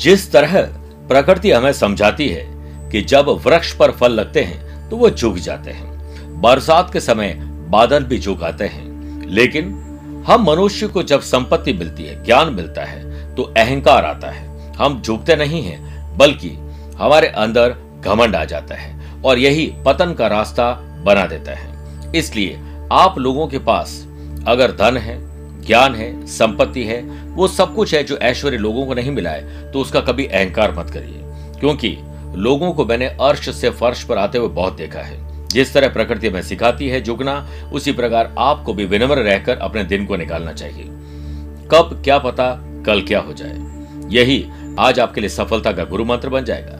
जिस 0.00 0.32
तरह 0.32 0.62
प्रकृति 1.08 1.50
हमें 1.50 1.72
समझाती 1.72 2.28
है 2.28 2.44
कि 2.90 3.00
जब 3.02 3.28
वृक्ष 3.46 3.72
पर 3.72 3.90
फल 3.90 4.12
लगते 4.12 4.42
हैं 4.42 4.88
तो 4.90 4.96
वो 4.96 5.10
झुक 5.10 5.36
जाते 5.36 5.70
हैं। 5.70 6.40
बरसात 6.40 6.92
के 6.92 7.00
समय 7.00 7.34
बादल 7.70 8.04
भी 8.04 8.18
झुक 8.18 8.42
आते 8.42 8.64
हैं। 8.64 9.28
लेकिन 9.28 9.66
हम 10.26 10.44
मनुष्य 10.44 10.86
को 10.86 11.02
जब 11.02 11.20
संपत्ति 11.20 11.72
मिलती 11.72 12.04
है, 12.04 12.24
ज्ञान 12.24 12.54
मिलता 12.54 12.84
है 12.84 13.34
तो 13.34 13.42
अहंकार 13.42 14.04
आता 14.04 14.30
है। 14.30 14.72
हम 14.76 15.00
झुकते 15.02 15.36
नहीं 15.36 15.62
हैं, 15.62 16.16
बल्कि 16.18 16.50
हमारे 16.98 17.26
अंदर 17.26 17.74
घमंड 18.04 18.36
आ 18.36 18.44
जाता 18.44 18.74
है 18.74 19.22
और 19.24 19.38
यही 19.38 19.72
पतन 19.86 20.12
का 20.12 20.26
रास्ता 20.26 20.72
बना 21.04 21.26
देता 21.26 21.54
है। 21.54 22.12
इसलिए 22.14 22.58
आप 22.92 23.18
लोगों 23.18 23.46
के 23.46 23.58
पास 23.58 24.06
अगर 24.46 24.72
धन 24.72 24.96
है 24.96 25.18
ज्ञान 25.70 25.94
है, 25.94 26.26
संपत्ति 26.26 26.84
है, 26.84 27.00
वो 27.26 27.48
सब 27.48 27.74
कुछ 27.74 27.94
है 27.94 28.02
जो 28.04 28.16
ऐश्वर्य 28.16 28.56
लोगों 28.56 28.86
को 28.86 28.94
नहीं 28.94 29.10
मिला 29.10 29.30
है 29.30 29.70
तो 29.72 29.80
उसका 29.80 30.00
कभी 30.00 30.26
अहंकार 30.26 30.74
मत 30.74 30.90
करिए। 30.90 31.20
क्योंकि 31.60 31.96
लोगों 32.36 32.72
को 32.72 32.84
मैंने 32.84 33.06
अर्श 33.06 33.48
से 33.56 33.70
फर्श 33.70 34.02
पर 34.02 34.18
आते 34.18 34.38
हुए 34.38 34.48
बहुत 34.48 34.76
देखा 34.76 35.00
है। 35.00 35.48
जिस 35.48 35.72
तरह 35.74 35.88
प्रकृति 35.88 36.30
में 36.30 36.42
सिखाती 36.42 36.88
है 36.88 37.02
झुकना 37.02 37.48
उसी 37.72 37.92
प्रकार 37.92 38.34
आपको 38.38 38.74
भी 38.74 38.84
विनम्र 38.84 39.18
रहकर 39.18 39.58
अपने 39.58 39.84
दिन 39.84 40.06
को 40.06 40.16
निकालना 40.16 40.52
चाहिए। 40.52 40.84
कब 41.70 42.00
क्या 42.04 42.18
पता 42.18 42.54
कल 42.86 43.02
क्या 43.02 43.20
हो 43.20 43.32
जाए। 43.32 43.58
यही 44.10 44.46
आज 44.78 45.00
आपके 45.00 45.20
लिए 45.20 45.30
सफलता 45.30 45.72
का 45.72 45.84
गुरु 45.84 46.04
मंत्र 46.04 46.28
बन 46.28 46.44
जाएगा। 46.44 46.76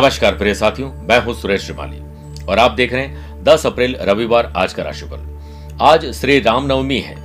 नमस्कार 0.00 0.32
प्रिय 0.32 0.54
साथियों, 0.54 0.92
मैं 0.92 1.24
हूँ 1.24 1.34
सुरेश 1.34 1.62
श्रीमाली, 1.62 2.00
और 2.44 2.58
आप 2.58 2.70
देख 2.70 2.92
रहे 2.92 3.02
हैं 3.02 3.44
10 3.44 3.66
अप्रैल 3.66 3.96
रविवार 4.00 4.52
आज 4.56 4.72
का 4.72 4.82
राशिफल। 4.82 5.28
आज 5.80 6.12
श्री 6.12 6.40
रामनवमी 6.40 6.98
है। 6.98 7.21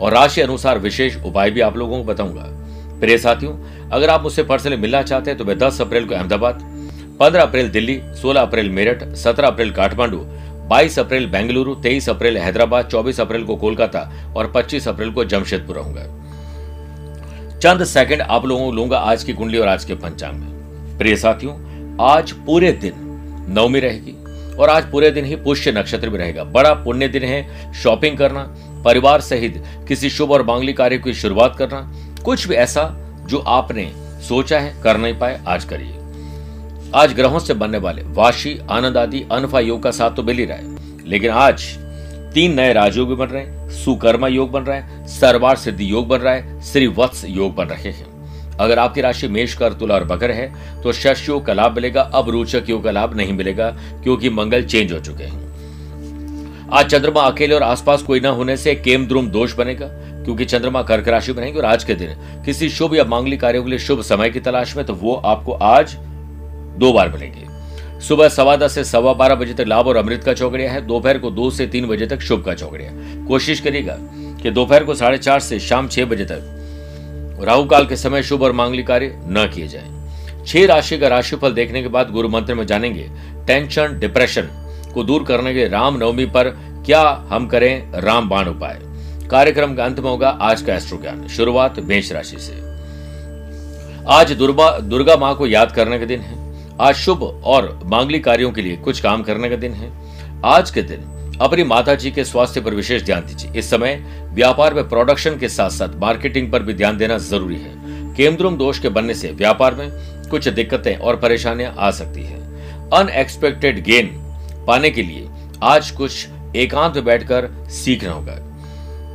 और 0.00 0.12
राशि 0.12 0.40
अनुसार 0.40 0.78
विशेष 0.78 1.16
उपाय 1.24 1.50
भी 1.50 1.60
आप 1.60 1.76
लोगों 1.76 1.98
को 1.98 2.04
बताऊँगा। 2.04 2.44
प्रिय 3.00 3.18
साथियों, 3.18 3.52
अगर 3.90 4.10
आप 4.10 4.22
मुझसे 4.22 4.42
पर्सनली 4.42 4.76
मिलना 4.76 5.02
चाहते 5.02 5.30
हैं 5.30 5.38
तो 5.38 5.44
मैं 5.44 5.58
10 5.58 5.80
अप्रैल 5.80 6.06
को 6.06 6.14
अहमदाबाद 6.14 6.62
15 7.20 7.42
अप्रैल 7.42 7.68
दिल्ली 7.70 8.00
16 8.22 8.40
अप्रैल 8.40 8.70
मेरठ 8.70 9.02
17 9.16 9.44
अप्रैल 9.44 9.70
काठमांडू 9.72 10.18
22 10.70 10.98
अप्रैल 10.98 11.26
बेंगलुरु 11.26 11.74
23 11.76 12.08
अप्रैल 12.08 12.38
हैदराबाद 12.38 12.88
24 12.90 13.20
अप्रैल 13.20 13.44
को 13.44 13.56
कोलकाता 13.56 14.00
और 14.36 14.52
25 14.52 14.88
अप्रैल 14.88 15.12
को 15.12 15.24
जमशेदपुर 15.24 15.76
रहूँगा। 15.76 16.02
चंद 17.58 17.84
सेकंड 17.84 18.22
आप 18.22 18.46
लोगों 18.46 18.66
को 18.66 18.72
लूँगा 18.72 18.98
आज 18.98 19.24
की 19.24 19.32
कुंडली 19.32 19.58
और 19.58 19.68
आज 19.68 19.84
के 19.84 19.94
पंचांग 19.94 20.38
में। 20.38 20.98
प्रिय 20.98 21.16
साथियों, 21.16 21.54
आज 22.02 22.32
पूरे 22.46 22.72
दिन 22.74 22.94
नवमी 23.50 23.80
रहेगी 23.80 24.14
और 24.56 24.70
आज 24.70 24.90
पूरे 24.90 25.10
दिन 25.10 25.24
ही 25.24 25.36
पुष्य 25.36 25.72
नक्षत्र 25.72 26.08
भी 26.08 26.18
रहेगा। 26.18 26.44
बड़ा 26.44 26.72
पुण्य 26.74 27.08
दिन 27.08 27.22
है, 27.22 27.72
शॉपिंग 27.74 28.18
करना 28.18 28.44
परिवार 28.84 29.20
सहित 29.20 29.62
किसी 29.88 30.10
शुभ 30.10 30.32
और 30.32 30.42
मांगलिक 30.42 30.76
कार्य 30.76 30.98
की 30.98 31.14
शुरुआत 31.14 31.56
करना, 31.58 31.80
कुछ 32.24 32.46
भी 32.48 32.54
ऐसा 32.56 32.88
जो 33.28 33.38
आपने 33.38 33.90
सोचा 34.22 34.58
है, 34.60 34.74
कर 34.82 34.96
नहीं 34.96 35.18
पाए, 35.18 35.40
आज 35.48 35.64
करिए। 35.64 36.02
आज 36.94 37.12
ग्रहों 37.12 37.38
से 37.38 37.54
बनने 37.54 37.78
वाले 37.78 38.02
वाशी, 38.14 38.58
आनंद 38.70 38.96
आदि 38.96 39.24
अनफा 39.32 39.60
योग 39.60 39.82
का 39.82 39.90
साथ 39.90 40.16
तो 40.16 40.22
मिल 40.22 40.38
ही 40.38 40.44
रहा 40.44 40.58
है, 40.58 40.76
लेकिन 41.06 41.30
आज 41.32 41.64
तीन 42.34 42.54
नए 42.54 42.72
राजयोग 42.72 43.08
भी 43.08 43.14
बन 43.14 43.26
रहे 43.26 43.42
हैं, 43.42 43.70
सुकर्मा 43.74 44.28
योग 44.28 44.50
बन 44.50 44.62
रहा 44.62 44.76
है, 44.76 45.06
सर्वार 45.08 45.56
सिद्धि 45.56 45.90
योग 45.90 46.08
बन 46.08 46.18
रहा 46.18 46.34
है, 46.34 46.60
श्री 46.62 46.86
वत्स 46.88 47.24
योग 47.26 47.54
बन 47.54 47.66
रहे 47.66 47.90
हैं। 47.90 48.12
अगर 48.56 48.78
आपकी 48.78 49.00
राशि 49.00 49.28
मेष, 49.28 49.54
कर, 49.54 49.72
तुला 49.72 49.94
और 49.94 50.04
बकर 50.04 50.30
है 50.30 50.82
तो 50.82 50.92
शश 50.92 51.28
योग 51.28 51.44
का 51.46 51.52
लाभ 51.52 51.74
मिलेगा, 51.74 52.02
अब 52.02 52.30
रोचक 52.30 52.70
योग 52.70 52.84
का 52.84 52.90
लाभ 52.90 53.16
नहीं 53.16 53.32
मिलेगा, 53.32 53.70
क्योंकि 54.02 54.30
मंगल 54.30 54.64
चेंज 54.64 54.92
हो 54.92 54.98
चुके 55.00 55.24
हैं। 55.24 55.43
आज 56.74 56.86
चंद्रमा 56.90 57.22
अकेले 57.22 57.54
और 57.54 57.62
आसपास 57.62 58.02
कोई 58.02 58.20
ना 58.20 58.28
होने 58.28 58.56
से 58.56 58.74
केम 58.74 59.06
द्रुम 59.06 59.26
दोष 59.28 59.52
बनेगा, 59.54 59.86
क्योंकि 60.24 60.44
चंद्रमा 60.44 60.82
कर्क 60.82 61.08
राशि 61.08 61.32
बनेगी 61.32 61.58
और 61.58 61.64
आज 61.64 61.84
के 61.84 61.94
दिन 61.94 62.42
किसी 62.44 62.68
शुभ 62.68 62.94
या 62.94 63.04
मांगलिक 63.04 63.40
कार्यों 63.40 63.62
के 63.64 63.70
लिए 63.70 63.78
शुभ 63.78 64.00
समय 64.02 64.30
की 64.30 64.40
तलाश 64.40 64.74
में 64.76 64.84
तो 64.86 64.94
वो 64.94 65.14
आपको 65.14 65.52
आज 65.52 65.94
दो 66.78 66.92
बार 66.92 67.08
मिलेंगे। 67.08 68.00
सुबह 68.00 68.28
सवा 68.28 68.56
दस 68.56 68.74
से 68.74 68.84
सवा 68.84 69.12
बारह 69.12 69.34
बजे 69.34 69.54
तक 69.54 69.64
लाभ 69.66 69.88
और 69.88 69.96
अमृत 69.96 70.24
का 70.24 70.32
चौकड़िया 70.32 70.72
है, 70.72 70.80
दोपहर 70.80 71.18
को 71.18 71.30
दो 71.30 71.50
से 71.50 71.66
तीन 71.66 71.86
बजे 71.86 72.06
तक 72.06 72.20
शुभ 72.20 72.44
का 72.44 72.54
चौकड़िया 72.54 72.90
कोशिश 73.28 73.60
करिएगा 73.60 73.96
कि 74.42 74.50
दोपहर 74.50 74.84
को 74.84 74.94
साढ़े 74.94 75.18
चार 75.18 75.40
से 75.40 75.58
शाम 75.60 75.88
छह 75.88 76.04
बजे 76.06 76.24
तक 76.24 77.40
राहु 77.44 77.64
काल 77.66 77.86
के 77.86 77.96
समय 77.96 78.22
शुभ 78.22 78.42
और 78.42 78.52
मांगलिक 78.54 78.86
कार्य 78.86 79.14
न 79.18 79.50
किए 79.54 79.68
जाए। 79.68 80.44
छह 80.44 80.66
राशि 80.66 80.98
का 80.98 81.08
राशिफल 81.08 81.52
देखने 81.52 81.82
के 81.82 81.88
बाद 81.88 82.10
गुरु 82.10 82.28
मंत्र 82.28 82.54
में 82.54 82.66
जानेंगे, 82.66 83.08
टेंशन, 83.46 83.98
डिप्रेशन 84.00 84.48
को 84.94 85.04
दूर 85.04 85.24
करने 85.24 85.54
के 85.54 85.66
राम 85.68 85.96
नवमी 85.96 86.26
पर 86.26 86.48
क्या 86.86 87.02
हम 87.30 87.46
करें 87.46 88.00
राम 88.00 88.28
बाण 88.28 88.48
उपाय? 88.48 88.80
कार्यक्रम 89.30 89.74
का 89.74 89.84
अंत 89.84 90.00
में 90.00 90.10
होगा 90.10 90.28
आज 90.42 90.62
का 90.62 90.74
एस्ट्रो 90.74 90.98
ज्ञान 90.98 91.26
शुरुआत 91.28 91.78
मेष 91.80 92.12
राशि 92.12 92.38
से। 92.38 92.62
आज 94.10 94.32
दुर्गा 94.32 94.78
दुर्गा 94.80 95.16
माँ 95.16 95.34
को 95.34 95.46
याद 95.46 95.72
करने 95.72 95.98
का 95.98 96.04
दिन 96.04 96.20
है। 96.20 96.42
आज 96.80 96.94
शुभ 96.94 97.22
और 97.22 97.78
मांगलिक 97.84 98.24
कार्यों 98.24 98.50
के 98.52 98.62
लिए 98.62 98.76
कुछ 98.76 99.00
काम 99.00 99.22
करने 99.22 99.48
का 99.50 99.56
दिन 99.56 99.72
है। 99.72 99.92
आज 100.44 100.70
के 100.70 100.82
दिन 100.82 101.38
अपनी 101.40 101.64
माता 101.64 101.94
जी 101.94 102.10
के 102.10 102.24
स्वास्थ्य 102.24 102.60
पर 102.60 102.74
विशेष 102.74 103.02
ध्यान 103.02 103.20
दीजिए। 103.20 103.52
इस 103.58 103.70
समय 103.70 103.94
व्यापार 104.32 104.74
में 104.74 104.88
प्रोडक्शन 104.88 105.38
के 105.38 105.48
साथ 105.48 105.70
साथ 105.70 105.94
मार्केटिंग 105.96 106.50
पर 106.52 106.62
भी 106.62 106.74
ध्यान 106.74 106.96
देना 106.96 107.18
ज़रूरी 107.18 107.56
है। 107.56 107.72
केमद्रुम 108.14 108.56
दोष 108.56 108.78
के 108.78 108.88
बनने 108.88 109.14
से 109.14 109.30
व्यापार 109.32 109.74
में 109.74 109.88
कुछ 110.30 110.48
दिक्कतें 110.48 110.96
और 110.96 111.16
परेशानियाँ 111.16 111.74
आ 111.78 111.90
सकती 111.90 112.22
है। 112.22 112.42
अनएक्सपेक्टेड 112.90 113.82
गेन 113.84 114.08
पाने 114.66 114.90
के 114.90 115.02
लिए 115.02 115.28
आज 115.62 115.90
कुछ 115.90 116.28
एकांत 116.56 116.94
में 116.94 117.04
बैठकर 117.04 117.68
सीखना 117.70 118.12
होगा 118.12 118.38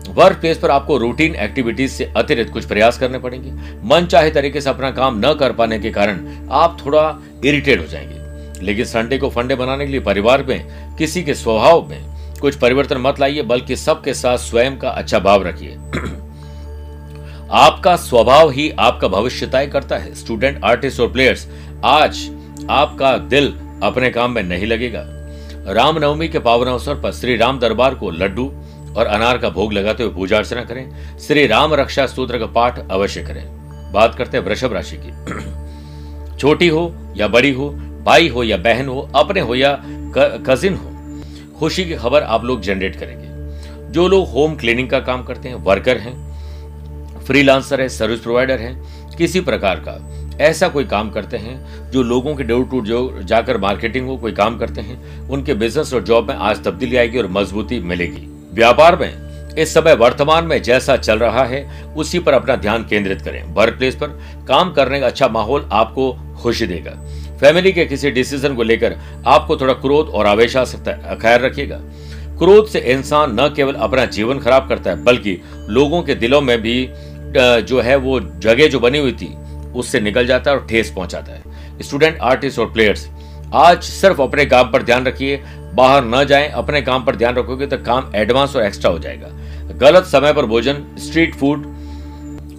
वर्क 0.10 0.38
प्लेस 0.38 0.58
पर 0.58 0.72
आपको 0.72 0.98
रूटीन 0.98 1.36
एक्टिविटीज़ 1.36 1.92
से 1.92 2.14
अतिरिक्त 2.18 2.54
कुछ 2.54 2.66
प्रयास 2.66 3.00
करने 3.00 3.20
पड़ेंगे। 3.20 3.52
मन 3.84 4.06
चाहे 4.06 4.32
तरीके 4.32 4.62
से 4.62 4.70
अपना 4.70 4.92
काम 4.92 5.22
न 5.26 5.34
कर 5.34 5.52
पाने 5.52 5.80
के 5.80 5.90
कारण 5.92 6.48
आप 6.52 6.78
थोड़ा 6.86 7.18
इरिटेट 7.46 7.82
हो 7.82 7.86
जाएँगे। 7.86 8.20
लेकिन 8.66 8.86
संडे 8.86 9.18
को 9.18 9.30
फंडे 9.30 9.56
बनाने 9.56 9.86
के 9.86 9.92
लिए 9.92 10.02
परिवार 10.02 10.44
में, 10.44 10.96
किसी 10.96 11.24
के 11.24 11.34
स्वभाव 11.34 11.88
में 11.90 12.32
कुछ 12.42 12.56
परिवर्तन 12.56 12.98
मत 12.98 13.20
लाइए, 13.20 13.42
बल्कि 13.42 13.76
सबके 13.76 14.14
साथ 14.14 14.38
स्वयं 14.38 14.78
का 14.78 14.90
अच्छा 14.90 15.20
भाव 15.20 15.44
रखिए। 15.44 15.70
आपका 17.52 17.96
स्वभाव 17.96 18.50
ही 18.50 18.70
आपका 18.70 19.08
भविष्य 19.08 19.48
तय 19.48 19.68
करता 19.68 19.98
है। 19.98 20.16
स्टूडेंट 20.16 20.64
आर्टिस्ट 20.64 21.00
और 21.00 21.12
प्लेयर्स 21.12 21.48
आज 21.86 22.32
आपका 22.70 23.18
दिल 23.18 23.59
अपने 23.84 24.09
काम 24.09 24.32
में 24.32 24.44
नहीं 24.44 24.68
लगेगा। 24.68 25.19
रामनवमी 25.69 26.28
के 26.28 26.40
पावन 26.40 26.68
अवसर 26.68 26.96
पर 26.96 27.12
श्री 27.12 27.35
राम 27.38 27.59
दरबार 27.59 27.96
को 27.96 28.09
लड्डू 28.09 28.46
और 28.97 29.06
अनार 29.06 29.38
का 29.38 29.50
भोग 29.50 29.74
लगाते 29.74 30.03
हुए 30.03 30.13
पूजा 30.13 30.38
अर्चना 30.38 30.63
करें। 30.63 31.18
श्री 31.19 31.46
राम 31.47 31.74
रक्षा 31.74 32.06
सूत्र 32.07 32.38
का 32.38 32.46
पाठ 32.46 32.90
अवश्य 32.91 33.24
करें। 33.24 33.44
बात 33.94 34.16
करते 34.16 34.38
हैं 34.38 34.46
वृषभ 34.46 34.74
राशि 34.74 34.97
की। 35.00 36.38
छोटी 36.38 36.68
हो 36.68 36.96
या 37.16 37.28
बड़ी 37.28 37.52
हो, 37.52 37.69
भाई 38.06 38.28
हो 38.28 38.44
या 38.44 38.58
बहन 38.58 38.88
हो, 38.88 39.09
अपने 39.16 39.40
हो 39.40 39.56
या 39.56 39.79
कजिन 40.18 40.75
हो, 40.75 40.91
खुशी 41.59 41.85
की 41.85 41.96
खबर 41.96 42.24
आप 42.24 42.46
लोग 42.46 42.62
जनरेट 42.62 42.96
करेंगे। 42.96 43.28
जो 43.91 44.08
लोग 44.08 44.29
होम 44.29 44.56
क्लीनिंग 44.56 44.90
का 44.90 45.00
काम 45.00 45.24
करते 45.24 45.50
हैं 45.50 45.56
वर्कर 45.56 45.97
हैं 45.97 47.24
फ्रीलांसर 47.24 47.81
है 47.81 47.90
सर्विस 47.90 48.19
प्रोवाइडर 48.19 48.59
हैं, 48.59 49.09
किसी 49.16 49.41
प्रकार 49.41 49.75
का 49.79 49.97
ऐसा 50.40 50.68
कोई 50.68 50.84
काम 50.86 51.10
करते 51.10 51.38
हैं 51.38 51.92
जो 51.92 52.04
लोगों 52.04 52.36
के 52.36 52.44
डोर 52.44 52.66
टू 52.66 52.80
डोर 52.82 53.22
जाकर 53.24 53.58
मार्केटिंग 53.58 54.08
हो, 54.08 54.18
कोई 54.18 54.32
काम 54.32 54.58
करते 54.58 54.82
हैं? 54.82 55.20
उनके 55.30 55.54
बिज़नेस 55.54 55.94
और 55.94 56.04
जॉब 56.04 56.28
में 56.28 56.36
आज 56.36 56.64
तब्दीली 56.64 56.96
आएगी 56.96 57.18
और 57.18 57.28
मजबूती 57.28 57.80
मिलेगी। 57.80 58.28
व्यापार 58.54 58.96
में, 58.96 59.56
इस 59.56 59.74
समय 59.74 59.94
वर्तमान 59.96 60.46
में 60.46 60.62
जैसा 60.64 60.96
चल 60.98 61.20
रहा 61.20 61.44
है, 61.44 61.86
उसी 61.94 62.20
पर 62.20 62.34
अपना 62.34 62.56
ध्यान 62.56 62.86
केंद्रित 62.90 63.22
करें। 63.22 63.44
वर्क 63.54 63.78
प्लेस 63.78 63.96
पर 63.96 64.08
काम 64.48 64.72
करने 64.74 65.00
का 65.00 65.08
अच्छा 65.08 65.28
माहौल 65.28 65.70
आपको 65.72 66.12
खुशी 66.42 66.68
देगा। 66.68 66.92
फैमिली 67.40 67.72
के 67.72 67.86
किसी 67.86 68.12
डिसीज़न 68.12 68.56
को 68.56 68.64
लेकर 68.64 68.96
आपको 69.28 69.58
थोड़ा 69.58 69.74
क्रोध 69.74 70.09
और 70.09 70.26
आवेश 70.26 70.56
आ 70.58 70.64
सकता 70.64 70.92
है। 70.92 71.16
खैर 71.16 71.42
रखिएगा। 71.42 71.80
क्रोध 72.40 72.68
से 72.68 72.80
इंसान 72.80 73.40
न 73.40 73.47
केवल 73.56 73.74
अपना 73.76 74.06
जीवन 74.08 74.40
खराब 74.40 74.68
करता 74.70 74.90
है, 74.90 75.03
बल्कि 75.03 75.38
लोगों 75.70 76.02
के 76.03 76.16
दिलों 76.16 76.42
में 76.42 76.62
भी 76.62 76.88
जो 77.64 77.80
है 77.82 77.96
वो 77.96 78.20
जगह 78.20 78.68
जो 78.68 78.80
बनी 78.80 79.00
हुई 79.00 79.12
थी 79.12 79.28
उससे 79.76 80.00
निकल 80.00 80.28
जाता 80.28 80.52
है 80.52 80.58
और 80.58 80.66
ठेस 80.68 80.92
पहुंचाता 80.92 81.32
है। 81.32 81.82
स्टूडेंट 81.82 82.18
आर्टिस्ट 82.20 82.60
और 82.60 82.72
प्लेयर्स 82.74 83.08
आज 83.56 83.82
सिर्फ़ 83.84 84.22
अपने 84.22 84.46
काम 84.46 84.72
पर 84.72 84.84
ध्यान 84.84 85.06
रखिए। 85.06 85.42
बाहर 85.74 86.04
न 86.06 86.24
जाएँ, 86.26 86.50
अपने 86.50 86.82
काम 86.82 87.04
पर 87.04 87.16
ध्यान 87.16 87.36
रखोगे 87.36 87.68
तो 87.68 87.78
काम 87.78 88.12
एडवांस 88.16 88.56
और 88.56 88.64
एक्स्ट्रा 88.64 88.92
हो 88.92 89.00
जाएगा। 89.00 89.28
गलत 89.80 90.06
समय 90.06 90.34
पर 90.34 90.46
भोजन 90.46 90.84
स्ट्रीट 91.00 91.36
फ़ूड 91.36 91.66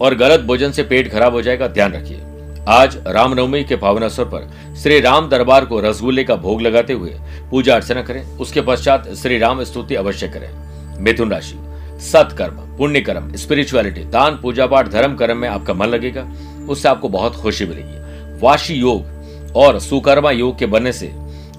और 0.02 0.14
गलत 0.14 0.40
भोजन 0.40 0.70
से 0.70 0.82
पेट 0.82 1.10
खराब 1.12 1.32
हो 1.32 1.42
जाएगा, 1.42 1.68
ध्यान 1.68 1.92
रखिए। 1.92 2.20
आज 2.68 2.96
रामनवमी 3.06 3.62
के 3.64 3.76
पावन 3.76 4.02
अवसर 4.02 4.24
पर 4.24 4.74
श्री 4.76 5.00
राम 5.00 5.28
दरबार 5.28 5.64
को 5.64 5.80
रसगुल्ले 5.80 6.24
का 6.24 6.34
भोग 6.36 6.60
लगाते 6.62 6.92
हुए 6.92 7.14
पूजा 7.50 7.74
अर्चना 7.74 8.02
करें। 8.02 8.22
उसके 8.36 8.60
पश्चात 8.60 9.08
श्री 9.14 9.38
राम 9.38 9.62
स्तुति 9.64 9.94
अवश्य 9.94 10.28
करें। 10.28 10.50
मिथुन 11.00 11.30
राशि, 11.30 11.58
सत्कर्म 12.02 12.56
पुण्य 12.78 13.00
कर्म 13.00 13.32
स्पिरिचुअलिटी 13.36 14.04
दान, 14.04 14.38
पूजा 14.42 14.66
पाठ, 14.66 14.88
धर्म, 14.88 15.14
कर्म 15.14 15.36
में 15.36 15.48
आपका 15.48 15.74
मन 15.74 15.86
लगेगा। 15.86 16.22
उससे 16.66 16.88
आपको 16.88 17.08
बहुत 17.08 17.36
खुशी 17.36 17.66
मिलेगी। 17.66 18.38
वाशी 18.40 18.74
योग 18.74 19.54
और 19.56 19.78
सुकर्मा 19.80 20.30
योग 20.30 20.58
के 20.58 20.66
बनने 20.66 20.92
से 20.92 21.12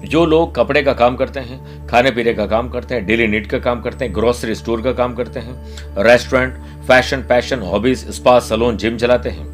जो 0.04 0.24
लोग 0.26 0.54
कपड़े 0.54 0.82
का 0.82 0.92
काम 0.92 1.16
करते 1.16 1.40
हैं, 1.40 1.86
खाने 1.86 2.10
पीने 2.10 2.32
का 2.34 2.46
काम 2.46 2.68
करते 2.68 2.94
हैं 2.94 3.04
डेली 3.06 3.26
नीट 3.28 3.46
का 3.46 3.58
काम 3.58 3.80
करते 3.80 4.04
हैं 4.04 4.14
ग्रोसरी 4.14 4.54
स्टोर 4.54 4.82
का 4.82 4.92
काम 4.92 5.14
करते 5.14 5.40
हैं 5.40 6.04
restaurant 6.04 6.54
fashion 6.86 7.22
passion 7.22 7.60
hobbies 7.62 8.04
spa 8.10 8.38
salon 8.40 8.76
gym 8.76 8.96
चलाते 8.96 9.30
हैं, 9.30 9.46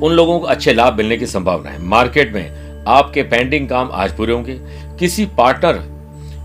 उन 0.00 0.12
लोगों 0.12 0.38
को 0.40 0.46
अच्छे 0.46 0.72
लाभ 0.72 0.96
मिलने 0.96 1.16
की 1.16 1.26
संभावना 1.26 1.70
है। 1.70 1.82
मार्केट 1.84 2.34
में 2.34 2.84
आपके 2.88 3.22
पेंडिंग 3.24 3.68
काम 3.68 3.90
आज 3.92 4.16
पूरे 4.16 4.32
होंगे। 4.32 4.58
किसी 4.98 5.26
पार्टनर 5.38 5.80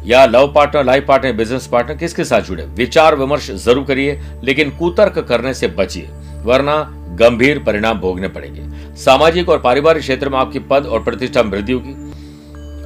या 0.06 0.26
love 0.26 0.52
partner 0.54 0.84
life 0.84 1.06
partner 1.08 1.34
business 1.34 1.68
partner 1.68 1.98
किसके 1.98 2.24
साथ 2.24 2.42
जुड़े? 2.42 2.66
विचार, 2.66 3.16
विमर्श 3.16 3.50
ज़रूर 3.54 3.84
करिए, 3.86 4.20
लेकिन 4.44 4.70
कुतर्क 4.70 5.20
करने 5.20 5.54
से 5.54 5.68
बचिए। 5.70 6.10
वरना 6.44 6.94
गंभीर 7.20 7.60
परिणाम 7.60 8.00
भोगने 8.00 8.28
पड़ेंगे। 8.28 8.96
सामाजिक 8.96 9.50
और 9.50 9.60
पारिवारिक 9.60 10.04
क्षेत्र 10.04 10.30
में 10.30 10.38
आपकी 10.38 10.60
पद 10.60 10.86
और 10.86 11.04
प्रतिष्ठा 11.04 11.44
में 11.44 11.52
वृद्धि 11.52 11.74
होगी। 11.74 11.94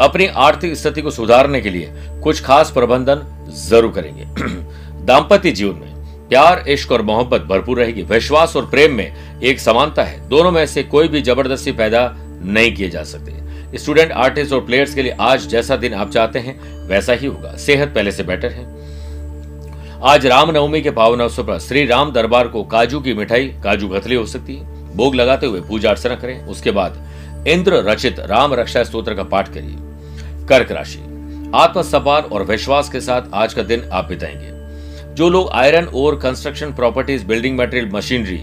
अपनी 0.02 0.28
आर्थिक 0.28 0.76
स्थिति 0.76 1.02
को 1.02 1.12
सुधारने 1.12 1.62
के 1.62 1.70
लिए 1.70 1.94
कुछ 2.24 2.44
खास 2.44 2.72
प्रबंधन 2.72 3.48
ज़रूर 3.54 3.92
करेंगे। 3.92 4.26
दाम्पत्य 5.06 5.52
जीवन 5.52 5.76
में 5.76 5.92
प्यार, 6.30 6.64
इश्क 6.68 6.92
और 6.92 7.02
मोहब्बत 7.02 7.42
भरपूर 7.42 7.78
रहेगी। 7.78 8.02
विश्वास 8.02 8.56
और 8.56 8.66
प्रेम 8.66 8.94
में 8.94 9.42
एक 9.42 9.60
समानता 9.60 10.04
है। 10.04 10.30
दोनों 10.30 10.52
में 10.52 10.66
से 10.66 10.84
कोई 10.84 11.08
भी 11.08 11.22
ज़बरदस्ती 11.22 11.72
पैदा 11.72 12.16
नहीं 12.44 12.76
किए 12.76 12.90
जा 12.90 13.04
सकते। 13.04 13.42
स्टूडेंट, 13.78 14.12
आर्टिस्ट 14.12 14.54
और 14.54 14.62
प्लेयर्स 14.62 14.94
के 14.94 15.04
लिए 15.04 15.12
आज 15.12 15.48
जैसा 15.48 15.76
दिन 15.76 15.94
आप 15.94 16.12
चाहते 16.12 16.40
हैं, 16.40 16.88
वैसा 16.88 17.14
ही 17.14 17.28
होगा। 17.28 17.56
सेहत 17.58 17.90
पहले 17.90 18.12
से 18.12 18.24
बेटर 18.24 18.52
है। 18.52 18.81
आज 20.04 20.26
रामनवमी 20.26 20.82
के 20.82 20.92
पावन 20.92 21.20
अवसर 21.20 21.44
पर 21.44 21.60
श्री 21.60 21.86
राम 21.86 22.12
दरबार 22.12 22.48
को 22.48 22.64
काजू 22.64 23.00
की 23.00 23.14
मिठाई, 23.14 23.46
काजू 23.48 23.88
कतली 23.88 24.16
हो 24.16 24.26
सकती 24.26 24.56
है। 24.56 24.96
भोग 24.96 25.16
लगाते 25.16 25.46
हुए 25.46 25.62
पूजा 25.62 25.90
अर्चना 25.90 26.16
करें। 26.16 26.46
उसके 26.46 26.72
बाद 26.72 27.08
इंद्र 27.48 27.74
रचित 27.74 28.20
राम 28.20 28.54
रक्षा 28.54 28.84
स्त्रोत्र 28.84 29.14
का 29.14 29.24
पाठ 29.24 29.54
करिए। 29.54 29.76
कर्क 30.48 30.72
राशि। 30.72 31.00
आत्मसपार 31.56 32.24
और 32.24 32.44
विश्वास 32.44 32.90
के 32.90 33.00
साथ 33.00 33.22
आज 33.34 33.54
का 33.54 33.64
दिन 33.64 33.90
आप 33.92 34.08
बिताएँगे। 34.08 34.50
जो 35.16 35.30
लोग 35.30 35.50
आयरन 35.50 35.86
और 35.86 36.16
construction 36.16 36.74
properties, 36.74 37.26
building 37.26 37.60
material, 37.60 37.92
machinery 37.94 38.42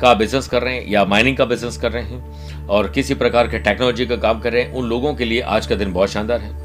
का 0.00 0.14
बिज़नेस 0.14 0.48
कर 0.48 0.62
रहे 0.62 0.74
हैं 0.74 0.90
या 0.90 1.04
माइनिंग 1.04 1.36
का 1.36 1.44
बिज़नेस 1.44 1.76
कर 1.76 1.92
रहे 1.92 2.02
हैं 2.02 2.50
और 2.66 2.88
किसी 2.88 3.14
प्रकार 3.14 3.48
के 3.48 3.58
टेक्नोलॉजी 3.58 4.06
का 4.06 4.16
काम 4.16 4.40
कर 4.40 4.52
रहे 4.52 4.62
हैं, 4.62 4.72
उन 4.72 4.88
लोगों 4.88 5.14
के 5.14 5.24
लिए 5.24 5.40
आज 5.40 5.66
का 5.66 5.74
दिन 5.74 5.92
बहुत 5.92 6.10
शानदार 6.10 6.40
है। 6.40 6.63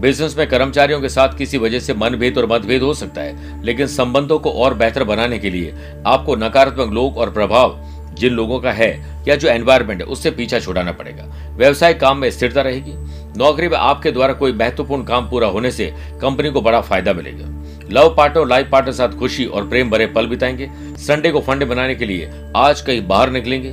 बिज़नेस 0.00 0.36
में 0.38 0.46
कर्मचारियों 0.48 1.00
के 1.00 1.08
साथ 1.08 1.36
किसी 1.38 1.58
वजह 1.58 1.80
से 1.80 1.94
मनभेद 1.94 2.38
और 2.38 2.46
मतभेद 2.46 2.82
हो 2.82 2.92
सकता 2.94 3.20
है, 3.20 3.62
लेकिन 3.64 3.86
संबंधों 3.86 4.38
को 4.38 4.50
और 4.50 4.74
बेहतर 4.74 5.04
बनाने 5.04 5.38
के 5.38 5.50
लिए 5.50 5.74
आपको 6.06 6.36
नकारात्मक 6.36 6.92
लोग 6.92 7.18
और 7.18 7.30
प्रभाव 7.30 7.78
जिन 8.14 8.32
लोगों 8.32 8.60
का 8.60 8.72
है 8.72 8.90
या 9.28 9.36
जो 9.36 9.48
एनवायरमेंट 9.48 10.00
है, 10.00 10.06
उससे 10.06 10.30
पीछा 10.30 10.60
छुड़ाना 10.60 10.92
पड़ेगा। 10.92 11.24
व्यवसायिक 11.56 12.00
काम 12.00 12.18
में 12.18 12.30
स्थिरता 12.30 12.62
रहेगी। 12.62 12.92
नौकरी 13.38 13.68
में 13.68 13.76
आपके 13.78 14.10
द्वारा 14.10 14.32
कोई 14.32 14.52
महत्वपूर्ण 14.52 15.04
काम 15.04 15.28
पूरा 15.30 15.48
होने 15.48 15.70
से 15.70 15.92
कंपनी 16.22 16.50
को 16.50 16.60
बड़ा 16.60 16.80
फ़ायदा 16.80 17.12
मिलेगा। 17.12 17.46
लव 17.92 18.14
पार्टनर 18.16 18.46
लाइफ 18.46 18.68
पार्टनर 18.72 18.92
साथ 18.92 19.18
खुशी 19.18 19.44
और 19.44 19.68
प्रेम 19.68 19.90
भरे 19.90 20.06
पल 20.06 20.26
बिताएँगे। 20.26 20.70
संडे 20.98 21.30
को 21.30 21.40
फंड 21.40 21.64
बनाने 21.64 21.94
के 21.94 22.04
लिए 22.04 22.30
आज 22.56 22.80
कहीं 22.80 23.06
बाहर 23.06 23.30
निकलेंगे 23.30 23.72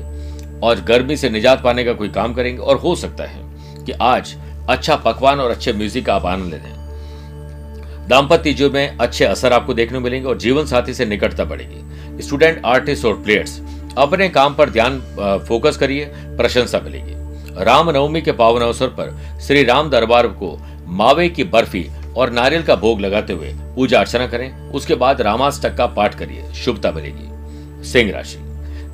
और 0.64 0.82
गर्मी 0.82 1.18
से 1.18 1.30
निजात 1.30 1.64
पाने 1.64 1.84
का 1.84 1.94
कोई 1.94 2.10
काम 2.10 2.34
करेंगे 2.34 2.62
और 2.62 2.78
हो 2.78 2.96
सकता 2.96 3.24
है 3.24 3.42
कि 3.86 3.92
आज 3.92 4.36
अच्छा 4.70 4.96
पकवान 4.96 5.40
और 5.40 5.52
अच्छे 5.52 5.74
म्यूज़िक 5.74 6.06
का 6.06 6.16
आप 6.16 6.26
आनंद 6.26 6.54
लेते 6.54 6.68
हैं। 6.68 8.08
दाम्पत्य 8.08 8.54
जीवन 8.54 8.74
में 8.74 8.98
अच्छे 8.98 9.26
असर 9.26 9.54
आपको 9.54 9.74
देखने 9.74 10.00
मिलेंगे 10.00 10.28
और 10.28 10.38
जीवन 10.38 10.66
साथी 10.66 10.94
से 10.94 11.06
निकटता 11.06 11.46
बढ़ेगी। 11.46 12.24
स्टूडेंट 12.24 12.62
आर्टिस्ट 12.66 13.06
और 13.06 13.14
प्लेयर्स 13.24 13.60
अपने 13.98 14.30
काम 14.30 14.54
पर 14.56 14.70
ध्यान 14.70 15.00
फोकस 15.48 15.78
करिए, 15.78 16.06
प्रशंसा 16.38 16.80
मिलेगी। 16.80 17.64
रामनवमी 17.64 18.22
के 18.22 18.32
पावन 18.32 18.62
अवसर 18.62 18.88
पर 18.90 19.16
श्री 19.42 19.64
राम 19.64 19.90
दरबार 19.90 20.28
को 20.28 20.58
मावे 20.88 21.28
की 21.30 21.44
बर्फ़ी 21.46 21.86
और 22.18 22.30
नारियल 22.30 22.64
का 22.64 22.76
भोग 22.76 23.02
लगाते 23.02 23.34
हुए 23.34 23.54
पूजा 23.76 24.00
अर्चना 24.00 24.28
करें। 24.28 24.72
उसके 24.72 24.96
बाद 24.96 25.22
रामाष्टक 25.22 25.76
का 25.76 25.86
पाठ 25.88 26.16
करिए, 26.16 26.52
शुभता 26.56 26.92
मिलेगी। 26.92 27.86
सिंह 27.86 28.12
राशि, 28.12 28.38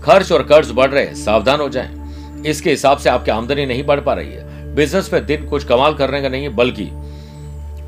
खर्च 0.04 0.31
और 0.31 0.44
कर्ज 0.44 0.72
बढ़ 0.72 0.90
रहे 0.92 1.14
सावधान 1.16 1.60
हो 1.60 1.70
जाएँ। 1.70 2.44
इसके 2.46 2.70
हिसाब 2.70 2.98
से 2.98 3.10
आपकी 3.10 3.31
आमदनी 3.31 3.66
नहीं 3.66 3.84
बढ़ 3.84 4.00
पा 4.00 4.14
रही 4.14 4.31
है। 4.31 4.62
बिज़नेस 4.75 5.10
में 5.14 5.25
दिन 5.25 5.46
कुछ 5.46 5.64
कमाल 5.64 5.94
करने 5.94 6.22
का 6.22 6.30
नहीं 6.30 6.44
है, 6.44 6.50
बल्कि 6.50 6.90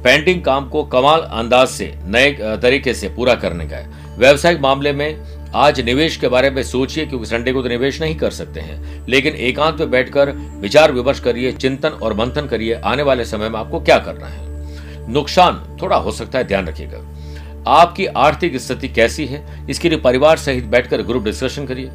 पेंडिंग 0.04 0.44
काम 0.44 0.68
को 0.70 0.84
कमाल 0.84 1.20
अंदाज 1.20 1.68
से, 1.68 1.94
नए 2.06 2.32
तरीके 2.62 2.94
से 2.94 3.10
पूरा 3.10 3.36
करने 3.36 3.68
का 3.68 3.78
है। 3.78 4.18
व्यवसायिक 4.18 4.60
मामले 4.60 4.92
में 4.94 5.36
आज 5.56 5.80
निवेश 5.82 6.18
के 6.18 6.28
बारे 6.28 6.50
में 6.50 6.62
सोचिए, 6.64 7.06
क्योंकि 7.06 7.26
संडे 7.26 7.54
को 7.54 7.62
तो 7.62 7.70
निवेश 7.70 8.02
नहीं 8.02 8.16
कर 8.16 8.32
सकते 8.32 8.60
हैं। 8.60 9.06
लेकिन 9.08 9.34
एकांत 9.34 9.80
में 9.80 9.92
बैठकर 9.92 10.32
विचार 10.62 10.92
विमर्श 10.92 11.20
करिए, 11.20 11.52
चिंतन 11.52 11.90
और 11.90 12.14
मंथन 12.14 12.48
करिए, 12.48 12.74
आने 12.74 13.04
वाले 13.04 13.26
समय 13.26 13.50
में 13.50 13.60
आपको 13.60 13.80
क्या 13.80 13.98
करना 14.00 14.28
है? 14.28 15.12
नुकसान 15.12 15.78
थोड़ा 15.82 15.98
हो 15.98 16.12
सकता 16.12 16.40
है, 16.40 16.44
ध्यान 16.44 16.68
रखिएगा। 16.68 17.72
आपकी 17.72 18.06
आर्थिक 18.06 18.58
स्थिति 18.58 18.88
कैसी 18.88 19.26
है? 19.26 19.66
इसके 19.70 19.90
लिए 19.90 19.98
परिवार 19.98 20.38
सहित 20.38 20.66
बैठकर 20.66 21.02
ग्रुप 21.02 21.24
डिस्कशन 21.24 21.66
करिए। 21.66 21.90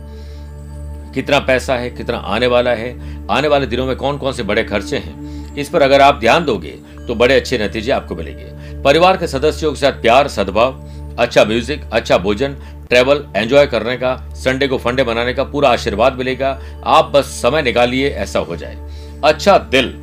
कितना 1.15 1.39
पैसा 1.41 1.77
है, 1.77 1.91
कितना 1.91 2.17
आने 2.17 2.47
वाला 2.47 2.71
है, 2.73 2.95
आने 3.31 3.49
वाले 3.49 3.67
दिनों 3.67 3.87
में 3.87 3.97
कौन 3.97 4.19
कौन 4.19 4.33
से 4.33 4.43
बड़े 4.43 4.65
खर्चे 4.65 4.99
हैं, 4.99 5.55
इस 5.55 5.69
पर 5.69 5.83
अगर 5.83 6.01
आप 6.01 6.19
ध्यान 6.21 6.45
दोगे 6.45 6.79
तो 7.09 7.15
बड़े 7.15 7.35
अच्छे 7.35 7.59
नतीजे 7.59 7.93
आपको 7.93 8.15
मिलेंगे। 8.17 8.83
परिवार 8.83 9.17
के 9.17 9.27
सदस्यों 9.27 9.73
के 9.73 9.79
साथ 9.79 10.01
प्यार, 10.03 10.29
सद्भाव 10.29 11.17
अच्छा 11.19 11.45
म्यूज़िक 11.45 11.83
अच्छा 11.93 12.19
भोजन 12.19 12.57
ट्रेवल 12.89 13.25
एंजॉय 13.37 13.67
करने 13.67 13.97
का 13.97 14.15
संडे 14.35 14.69
को 14.69 14.79
फंडे 14.79 15.03
बनाने 15.05 15.33
का 15.35 15.45
पूरा 15.45 15.69
आशीर्वाद 15.71 16.15
मिलेगा। 16.15 16.59
आप 16.87 17.11
बस 17.15 17.27
समय 17.43 17.63
निकालिए, 17.63 18.09
ऐसा 18.09 18.39
हो 18.41 18.57
जाए। 18.57 18.77
अच्छा 19.25 19.57
दिल 19.71 19.95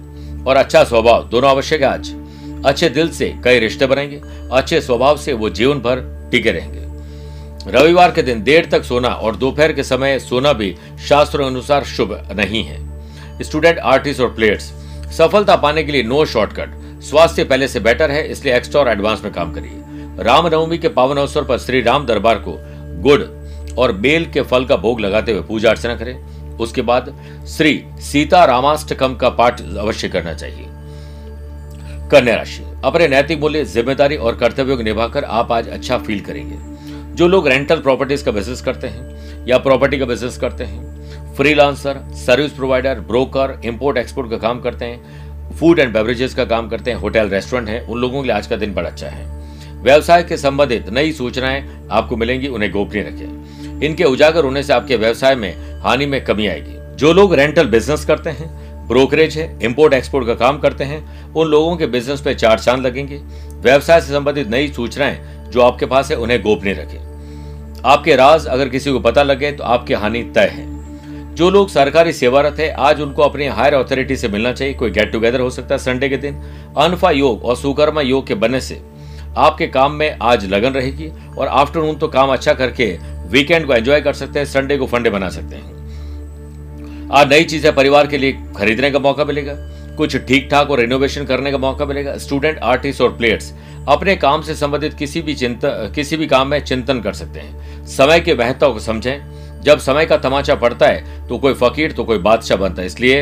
और 0.48 0.58
अच्छा 0.58 0.84
स्वभाव, 0.84 1.24
दोनों 1.24 1.50
आवश्यक 1.50 1.82
है 1.82 1.88
आज। 1.88 2.14
अच्छे 2.66 2.90
दिल 2.90 3.10
से 3.12 3.34
कई 3.44 3.60
रिश्ते 3.60 3.86
बनेंगे, 3.86 4.22
अच्छे 4.52 4.82
स्वभाव 4.82 5.18
से 5.18 5.34
वो 5.34 5.50
जीवन 5.52 5.80
भर 5.80 6.02
टिके 6.32 6.52
रहेंगे। 6.52 6.86
रविवार 7.68 8.12
के 8.12 8.22
दिन 8.22 8.42
देर 8.44 8.66
तक 8.66 8.84
सोना 8.84 9.08
और 9.08 9.36
दोपहर 9.36 9.72
के 9.74 9.84
समय 9.84 10.18
सोना 10.20 10.52
भी 10.54 10.76
शास्त्रों 11.08 11.46
अनुसार 11.48 11.84
शुभ 11.86 12.12
नहीं 12.32 12.64
है। 12.64 13.44
स्टूडेंट, 13.44 13.80
आर्टिस्ट 13.80 14.22
और 14.22 14.34
प्लेयर्स, 14.34 14.72
सफलता 15.18 15.56
पाने 15.56 15.84
के 15.84 15.92
लिए 15.92 16.04
नो 16.04 16.24
शॉर्टकट। 16.26 17.02
स्वास्थ्य 17.04 17.44
पहले 17.44 17.68
से 17.68 17.80
बेटर 17.80 18.12
है, 18.12 18.28
इसलिए 18.28 18.56
एक्स्ट्रा 18.56 18.82
और 18.82 18.88
एडवांस 18.88 19.24
में 19.24 19.32
काम 19.34 19.52
करिए। 19.54 20.24
रामनवमी 20.24 20.78
के 20.78 20.88
पावन 20.90 21.18
अवसर 21.18 21.44
पर 21.44 21.58
श्री 21.58 21.82
राम 21.82 22.06
दरबार 22.06 22.38
को 22.48 22.56
गुड़ 23.02 23.22
और 23.74 23.92
बेल 23.98 24.26
के 24.26 24.42
फल 24.44 24.66
का 24.66 24.76
भोग 24.78 25.02
लगाते 25.02 25.32
हुए 25.32 25.42
पूजा 25.42 25.70
अर्चना 25.70 25.96
करें। 25.96 26.58
उसके 26.58 26.82
बाद 26.82 27.14
श्री 27.48 27.84
सीता 28.02 28.44
रामाष्टकम 28.46 29.16
का 29.16 29.30
पाठ 29.32 29.62
अवश्य 29.62 30.10
करना 30.10 30.34
चाहिए। 30.34 30.66
कन्या 32.12 32.36
राशि। 32.36 32.64
अपने 32.84 33.08
नैतिक 33.08 33.40
मूल्य, 33.40 33.64
ज़िम्मेदारी 33.66 34.16
और 34.18 34.36
कर्तव्यों 34.36 34.78
को 34.78 34.84
निभाकर 34.84 35.24
आप 35.24 35.52
आज 35.52 35.68
अच्छा 35.70 35.98
फील 35.98 36.22
करेंगे। 36.22 36.56
जो 37.18 37.28
लोग 37.28 37.48
रेंटल 37.48 37.76
प्रॉपर्टीज़ 37.76 38.24
का 38.26 38.32
बिज़नेस 38.32 38.62
करते 38.62 38.88
हैं, 38.88 39.46
या 39.48 39.58
प्रॉपर्टी 39.58 39.98
का 40.00 40.06
बिज़नेस 40.06 40.38
करते 40.38 40.64
हैं 40.64 41.34
freelancer 41.36 42.00
service 42.16 42.52
provider 42.52 43.00
broker 43.00 43.60
import 43.66 43.98
export 43.98 44.30
का 44.32 44.38
काम 44.38 44.60
करते 44.62 44.86
हैं 44.86 45.56
फ़ूड 45.60 45.80
एंड 45.80 45.94
बेवरेजेस 45.94 46.34
का 46.34 46.46
काम 46.46 46.68
करते 46.70 46.92
हैं 46.92 46.98
होटल 46.98 47.30
रेस्टोरेंट 47.30 47.70
है, 47.70 47.80
उन 47.82 48.00
लोगों 48.00 48.22
के 48.22 48.28
लिए 48.28 48.36
आज 48.36 48.48
का 48.48 48.56
दिन 48.56 48.74
बड़ा 48.74 48.90
अच्छा 48.90 49.08
है। 49.08 49.26
व्यवसाय 49.84 50.24
के 50.24 50.38
संबंधित 50.38 50.90
नई 50.90 51.12
सूचनाएँ 51.12 51.88
आपको 51.92 52.18
मिलेंगी, 52.18 52.48
उन्हें 52.48 52.72
गोपनीय 52.72 53.04
रखें। 53.04 53.82
इनके 53.82 54.04
उजागर 54.04 54.44
होने 54.44 54.64
से 54.64 54.74
आपके 54.74 54.96
व्यवसाय 54.96 55.36
में 55.36 55.82
हानि 55.82 56.06
में 56.06 56.24
कमी 56.26 56.48
आएगी। 56.48 56.96
जो 56.96 57.14
लोग 57.14 57.34
रेंटल 57.34 57.68
बिज़नेस 57.68 58.06
करते 58.06 58.30
हैं 58.30 58.88
ब्रोकरेज 58.88 59.38
है 59.38 59.50
इंपोर्ट 59.62 59.94
एक्सपोर्ट 59.94 60.28
का 60.28 60.36
काम 60.36 60.60
करते 60.60 60.84
हैं, 60.84 61.34
उन 61.34 61.48
लोगों 61.48 61.76
के 61.78 61.88
बिज़नेस 61.88 62.22
पे 62.22 62.36
चार 62.36 62.60
चाँद 62.60 62.86
लगेंगे। 62.86 63.18
व्यवसाय 63.62 64.02
से 64.02 64.14
संबंधित 64.14 64.48
नई 64.48 64.68
सूचनाएँ 64.68 65.20
जो 65.52 65.62
आपके 65.62 65.86
पास 65.86 66.12
है, 66.12 66.18
उन्हें 66.18 66.42
गोपनीय 66.42 66.74
रखें। 66.74 67.07
आपके 67.88 68.16
राज 68.16 68.46
अगर 68.48 68.70
किसी 68.70 68.92
को 68.92 69.00
पता 69.00 69.24
लगे 69.24 69.52
तो 69.52 69.64
आपकी 69.66 69.94
हानि 69.96 70.24
तय 70.36 70.52
है। 70.54 70.66
जो 71.36 71.50
लोग 71.50 71.70
सरकारी 71.70 72.14
सेवारत 72.14 72.60
है, 72.60 72.70
आज 72.70 73.02
उनको 73.02 73.22
अपनी 73.22 73.48
हायर 73.48 73.74
अथॉरिटी 73.74 74.16
से 74.16 74.28
मिलना 74.28 74.52
चाहिए। 74.54 74.74
कोई 74.74 74.92
गेट 74.92 75.12
टुगेदर 75.12 75.40
हो 75.40 75.50
सकता 75.50 75.76
है 75.76 75.80
संडे 75.80 76.10
के 76.10 76.18
दिन। 76.18 76.36
अनफा 76.78 77.12
योग 77.12 77.44
और 77.44 77.56
सुकर्मा 77.56 78.02
योग 78.02 78.28
के 78.28 78.36
बनने 78.36 78.62
से 78.62 78.82
आपके 79.38 79.68
काम 79.68 79.92
में 79.92 80.18
आज 80.24 80.46
लगन 80.46 80.74
रहेगी 80.74 81.10
और 81.38 81.48
आफ्टरनून 81.48 81.96
तो 81.96 82.08
काम 82.08 82.30
अच्छा 82.30 82.54
करके 82.54 82.86
वीकेंड 83.30 83.68
को 83.68 83.74
एंजॉय 83.74 84.02
कर 84.02 84.14
सकते 84.14 84.40
हैं 84.40 84.46
संडे 84.46 84.78
को 84.78 84.86
फंडे 84.88 85.10
बना 85.10 85.30
सकते 85.30 85.56
हैं। 85.56 87.10
आज 87.12 87.30
नई 87.30 87.44
चीज़ें 87.44 87.74
परिवार 87.76 88.08
के 88.08 88.18
लिए 88.18 88.38
खरीदने 88.58 88.92
का 88.92 89.00
मौका 89.00 89.26
मिलेगा। 89.26 89.54
कुछ 89.98 90.16
ठीक 90.18 90.48
ठाक 90.52 90.72
और 90.72 90.80
रिनोवेशन 90.80 91.26
करने 91.26 91.52
का 91.52 91.58
मौका 91.60 91.86
मिलेगा। 91.86 92.18
स्टूडेंट 92.18 92.60
आर्टिस्ट 92.60 93.02
और 93.02 93.16
प्लेयर्स 93.18 93.54
अपने 93.88 94.16
काम 94.18 94.42
से 94.42 94.56
संबंधित 94.56 94.94
किसी 94.94 95.22
भी 95.22 95.34
चिंता, 95.36 95.70
किसी 95.90 96.18
भी 96.18 96.28
काम 96.28 96.48
में 96.48 96.60
चिंतन 96.62 97.00
कर 97.02 97.14
सकते 97.14 97.40
हैं। 97.40 97.86
समय 97.88 98.20
के 98.20 98.36
महत्व 98.36 98.74
को 98.74 98.80
समझें। 98.82 99.62
जब 99.64 99.80
समय 99.80 100.06
का 100.06 100.18
तमाचा 100.20 100.56
पड़ता 100.58 100.88
है 100.88 101.28
तो 101.28 101.38
कोई 101.38 101.54
फकीर 101.56 101.92
तो 101.92 102.04
कोई 102.04 102.18
बादशाह 102.20 102.58
बनता 102.58 102.82
है। 102.82 102.88
इसलिए 102.88 103.22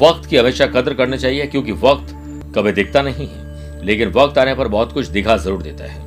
वक्त 0.00 0.28
की 0.28 0.36
हमेशा 0.36 0.66
कदर 0.68 0.94
करनी 0.94 1.18
चाहिए, 1.18 1.46
क्योंकि 1.46 1.72
वक्त 1.74 2.14
कभी 2.54 2.72
दिखता 2.72 3.02
नहीं 3.02 3.28
है, 3.28 3.84
लेकिन 3.84 4.08
वक्त 4.12 4.38
आने 4.38 4.54
पर 4.54 4.68
बहुत 4.68 4.92
कुछ 4.92 5.06
दिखा 5.08 5.36
ज़रूर 5.36 5.62
देता 5.62 5.84
है। 5.84 6.04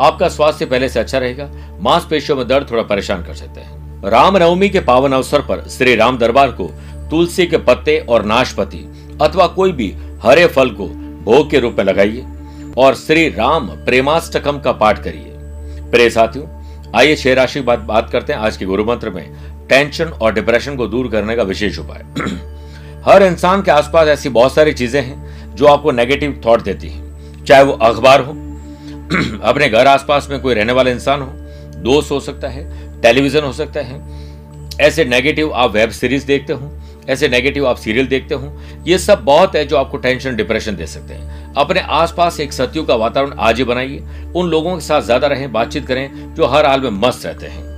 आपका 0.00 0.28
स्वास्थ्य 0.28 0.66
पहले 0.66 0.88
से 0.88 1.00
अच्छा 1.00 1.18
रहेगा, 1.18 1.48
मांसपेशियों 1.80 2.36
में 2.38 2.46
दर्द 2.48 2.70
थोड़ा 2.70 2.82
परेशान 2.84 3.22
कर 3.24 3.34
सकते 3.34 3.60
हैं। 3.60 3.82
रामनवमी 4.04 4.68
के 4.68 4.80
पावन 4.82 5.12
अवसर 5.12 5.40
पर 5.42 5.68
श्री 5.68 5.94
राम 5.96 6.18
दरबार 6.18 6.50
को 6.52 6.70
तुलसी 7.10 7.46
के 7.46 7.56
पत्ते 7.58 7.98
और 8.00 8.24
नाशपति 8.24 8.78
अथवा 9.22 9.46
कोई 9.46 9.72
भी 9.72 9.94
हरे 10.22 10.46
फल 10.46 10.70
को 10.70 10.86
भोग 11.24 11.50
के 11.50 11.58
रूप 11.58 11.74
में 11.78 11.84
लगाइए 11.84 12.24
और 12.78 12.94
श्री 12.94 13.28
राम 13.28 13.66
प्रेमाष्टकम 13.68 14.58
का 14.58 14.72
पाठ 14.72 15.02
करिए। 15.02 15.30
प्रिय 15.90 16.10
साथियों, 16.10 16.46
आइए 16.96 17.16
छह 17.16 17.34
राशि 17.34 17.60
बात 17.60 17.78
बात 17.78 18.10
करते 18.10 18.32
हैं 18.32 18.40
आज 18.40 18.56
के 18.56 18.64
गुरु 18.64 18.84
मंत्र 18.84 19.10
में। 19.10 19.32
टेंशन 19.68 20.04
और 20.04 20.34
डिप्रेशन 20.34 20.76
को 20.76 20.86
दूर 20.86 21.08
करने 21.08 21.36
का 21.36 21.42
विशेष 21.42 21.78
उपाय। 21.78 22.04
हर 23.04 23.22
इंसान 23.22 23.62
के 23.62 23.70
आसपास 23.70 24.08
ऐसी 24.08 24.28
बहुत 24.28 24.54
सारी 24.54 24.72
चीज़ें 24.72 25.02
हैं 25.02 25.54
जो 25.56 25.66
आपको 25.66 25.92
नेगेटिव 25.92 26.42
थॉट 26.46 26.62
देती 26.62 26.88
हैं। 26.88 27.44
चाहे 27.44 27.62
वो 27.64 27.72
अखबार 27.72 28.20
हो, 28.20 28.32
अपने 29.42 29.68
घर 29.68 29.86
आसपास 29.86 30.28
में 30.30 30.40
कोई 30.40 30.54
रहने 30.54 30.72
वाला 30.72 30.90
इंसान 30.90 31.22
हो, 31.22 31.28
दोस्त 31.82 32.10
हो 32.10 32.20
सकता 32.20 32.48
है 32.48 32.84
टेलीविज़न 33.02 33.40
हो 33.40 33.52
सकता 33.52 33.80
है। 33.80 34.02
ऐसे 34.80 35.04
नेगेटिव 35.04 35.52
आप 35.52 35.72
वेब 35.72 35.90
सीरीज़ 35.90 36.26
देखते 36.26 36.52
हो 36.52 36.70
ऐसे 37.08 37.28
नेगेटिव 37.28 37.66
आप 37.68 37.76
सीरियल 37.76 38.06
देखते 38.06 38.34
हो, 38.34 38.52
ये 38.86 38.98
सब 38.98 39.24
बहुत 39.24 39.56
है 39.56 39.64
जो 39.64 39.76
आपको 39.76 39.96
टेंशन 39.96 40.36
डिप्रेशन 40.36 40.76
दे 40.76 40.86
सकते 40.86 41.14
हैं। 41.14 41.52
अपने 41.54 41.80
आसपास 41.80 42.40
एक 42.40 42.52
सत्यु 42.52 42.84
का 42.84 42.94
वातावरण 42.94 43.38
आज 43.38 43.58
ही 43.58 43.64
बनाइए, 43.64 44.02
उन 44.36 44.48
लोगों 44.48 44.74
के 44.74 44.80
साथ 44.80 45.02
ज़्यादा 45.02 45.26
रहें, 45.26 45.50
बातचीत 45.52 45.86
करें, 45.86 46.34
जो 46.34 46.46
हर 46.46 46.66
हाल 46.66 46.80
में 46.80 46.90
मस्त 46.90 47.26
रहते 47.26 47.46
हैं। 47.46 47.72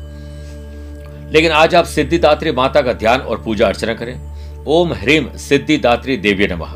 लेकिन 1.32 1.52
आज 1.52 1.74
आप 1.74 1.84
सिद्धिदात्री 1.84 2.52
माता 2.52 2.80
का 2.82 2.92
ध्यान 2.92 3.20
और 3.20 3.42
पूजा 3.42 3.66
अर्चना 3.66 3.94
करें। 3.94 4.64
ओम 4.66 4.92
ह्रीम 4.92 5.28
सिद्धिदात्री 5.38 6.16
देवी 6.16 6.46
नमः। 6.46 6.74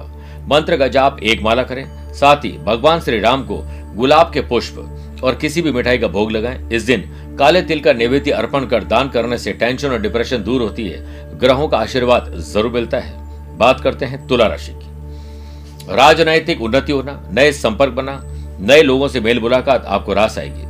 मंत्र 0.48 0.76
का 0.76 0.88
जाप 0.88 1.22
एक 1.22 1.42
माला 1.42 1.62
करें। 1.62 1.84
साथ 2.14 2.44
ही 2.44 2.50
भगवान 2.58 3.00
श्री 3.00 3.20
राम 3.20 3.42
को 3.42 3.62
गुलाब 3.96 4.30
के 4.34 4.40
पुष्प 4.40 5.22
और 5.24 5.34
किसी 5.34 5.62
भी 5.62 5.72
मिठाई 5.72 5.98
का 5.98 6.08
भोग 6.08 6.30
लगाएँ। 6.32 6.68
इस 6.70 6.82
दिन 6.82 7.02
काले 7.40 7.60
तिल 7.62 7.80
का 7.80 7.92
नैवेद्य 7.92 8.30
अर्पण 8.30 8.64
कर 8.66 8.84
दान 8.84 9.08
करने 9.08 9.36
से 9.38 9.52
टेंशन 9.52 9.90
और 9.90 10.00
डिप्रेशन 10.00 10.42
दूर 10.44 10.62
होती 10.62 10.88
है। 10.88 11.38
ग्रहों 11.38 11.68
का 11.68 11.78
आशीर्वाद 11.78 12.30
ज़रूर 12.46 12.72
मिलता 12.72 12.98
है। 12.98 13.56
बात 13.58 13.80
करते 13.80 14.06
हैं 14.06 14.26
तुला 14.26 14.46
राशि 14.46 14.72
की। 14.72 15.94
राजनैतिक 15.96 16.60
उन्नति 16.62 16.92
होना, 16.92 17.18
नए 17.32 17.52
संपर्क 17.52 17.92
बना, 17.92 18.20
नए 18.60 18.82
लोगों 18.82 19.08
से 19.08 19.20
मेल 19.20 19.40
मुलाकात 19.40 19.84
आपको 19.86 20.14
रास 20.14 20.38
आएगी। 20.38 20.66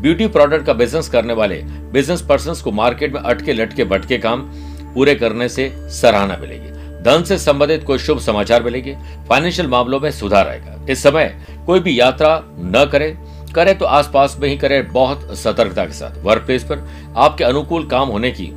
ब्यूटी 0.00 0.26
प्रोडक्ट 0.28 0.66
का 0.66 0.72
बिज़नेस 0.72 1.08
करने 1.08 1.32
वाले 1.32 1.60
बिज़नेस 1.92 2.22
पर्सन 2.22 2.62
को 2.64 2.72
मार्केट 2.72 3.14
में 3.14 3.20
अटके 3.20 3.52
लटके 3.52 3.84
भटके 3.84 4.18
काम 4.18 4.48
पूरे 4.94 5.14
करने 5.14 5.48
से 5.48 5.70
सराहना 5.92 6.36
मिलेगी। 6.36 6.72
धन 7.02 7.24
से 7.24 7.38
संबंधित 7.38 7.84
कोई 7.84 7.98
शुभ 7.98 8.20
समाचार 8.20 8.62
मिलेंगे। 8.62 8.96
फाइनेंशियल 9.28 9.68
मामलों 9.68 10.00
में 10.00 10.10
सुधार 10.12 10.48
आएगा। 10.48 10.84
इस 10.90 11.02
समय 11.02 11.34
कोई 11.66 11.80
भी 11.80 11.98
यात्रा 12.00 12.40
न 12.46 12.88
करे। 12.92 13.16
करे 13.54 13.74
तो 13.74 13.84
आसपास 13.84 14.36
में 14.40 14.48
ही 14.48 14.56
करे 14.56 14.80
बहुत 14.82 15.36
सतर्कता 15.38 15.84
के 15.84 15.92
साथ। 15.92 16.22
वर्क 16.22 16.42
प्लेस 16.42 16.64
पर 16.64 16.86
आपके 17.16 17.44
अनुकूल 17.44 17.86
काम 17.86 18.08
होने 18.08 18.30
की 18.30 18.50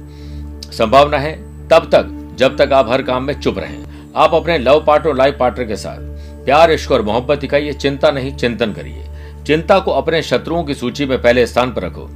संभावना 0.72 1.18
है, 1.18 1.36
तब 1.68 1.90
तक, 1.92 2.36
जब 2.38 2.58
तक 2.58 2.74
आप 2.74 2.90
हर 2.90 3.02
काम 3.02 3.24
में 3.24 3.34
चुप 3.34 3.60
रहें। 3.60 3.78
आप 4.16 4.34
अपने 4.34 4.58
लव 4.58 4.84
पार्टनर 4.88 5.16
लाइफ 5.16 5.38
पार्टनर 5.40 5.66
के 5.66 5.76
साथ 5.76 6.00
प्यार, 6.46 6.72
इश्क 6.72 6.92
और 6.92 7.02
मोहब्बत 7.02 7.40
दिखाइए, 7.40 7.74
चिंता 7.74 8.12
नहीं, 8.12 8.36
चिंतन 8.36 8.74
करिए। 8.74 9.04
चिंता 9.48 9.80
को 9.80 9.92
अपने 9.92 10.22
शत्रुओं 10.22 10.64
की 10.64 10.74
सूची 10.74 11.06
में 11.06 11.22
पहले 11.22 11.46
स्थान 11.48 11.72
पर 11.74 11.84
रखो। 11.84 12.10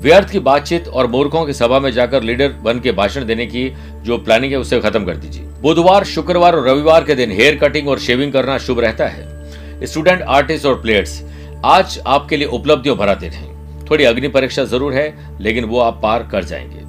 व्यर्थ 0.00 0.30
की 0.30 0.38
बातचीत 0.38 0.88
और 0.88 1.06
मूर्खों 1.06 1.44
की 1.46 1.52
सभा 1.52 1.78
में 1.80 1.90
जाकर 1.90 2.22
लीडर 2.22 2.52
बन 2.62 2.80
के 2.80 2.92
भाषण 2.92 3.24
देने 3.24 3.46
की 3.46 3.68
जो 4.02 4.18
प्लानिंग 4.18 4.52
है, 4.52 4.58
उसे 4.58 4.80
खत्म 4.80 5.04
कर 5.04 5.16
दीजिए। 5.16 5.42
बुधवार, 5.62 6.04
शुक्रवार 6.04 6.56
और 6.56 6.68
रविवार 6.68 7.04
के 7.04 7.14
दिन 7.14 7.30
हेयर 7.30 7.56
कटिंग 7.56 7.88
और 7.88 7.98
शेविंग 7.98 8.32
करना 8.32 8.58
शुभ 8.58 8.80
रहता 8.80 9.06
है। 9.06 9.86
स्टूडेंट 9.86 10.22
आर्टिस्ट 10.22 10.66
और 10.66 10.80
प्लेयर्स 10.82 11.22
आज 11.64 12.02
आपके 12.06 12.36
लिए 12.36 12.48
उपलब्धियों 12.48 12.96
भरा 12.96 13.14
दिन 13.14 13.30
है। 13.30 13.54
थोड़ी 13.90 14.04
अग्नि 14.04 14.28
परीक्षा 14.28 14.64
ज़रूर 14.64 14.94
है, 14.94 15.36
लेकिन 15.40 15.64
वो 15.64 15.80
आप 15.80 16.00
पार 16.02 16.22
कर 16.22 16.44
जाएँगे। 16.44 16.84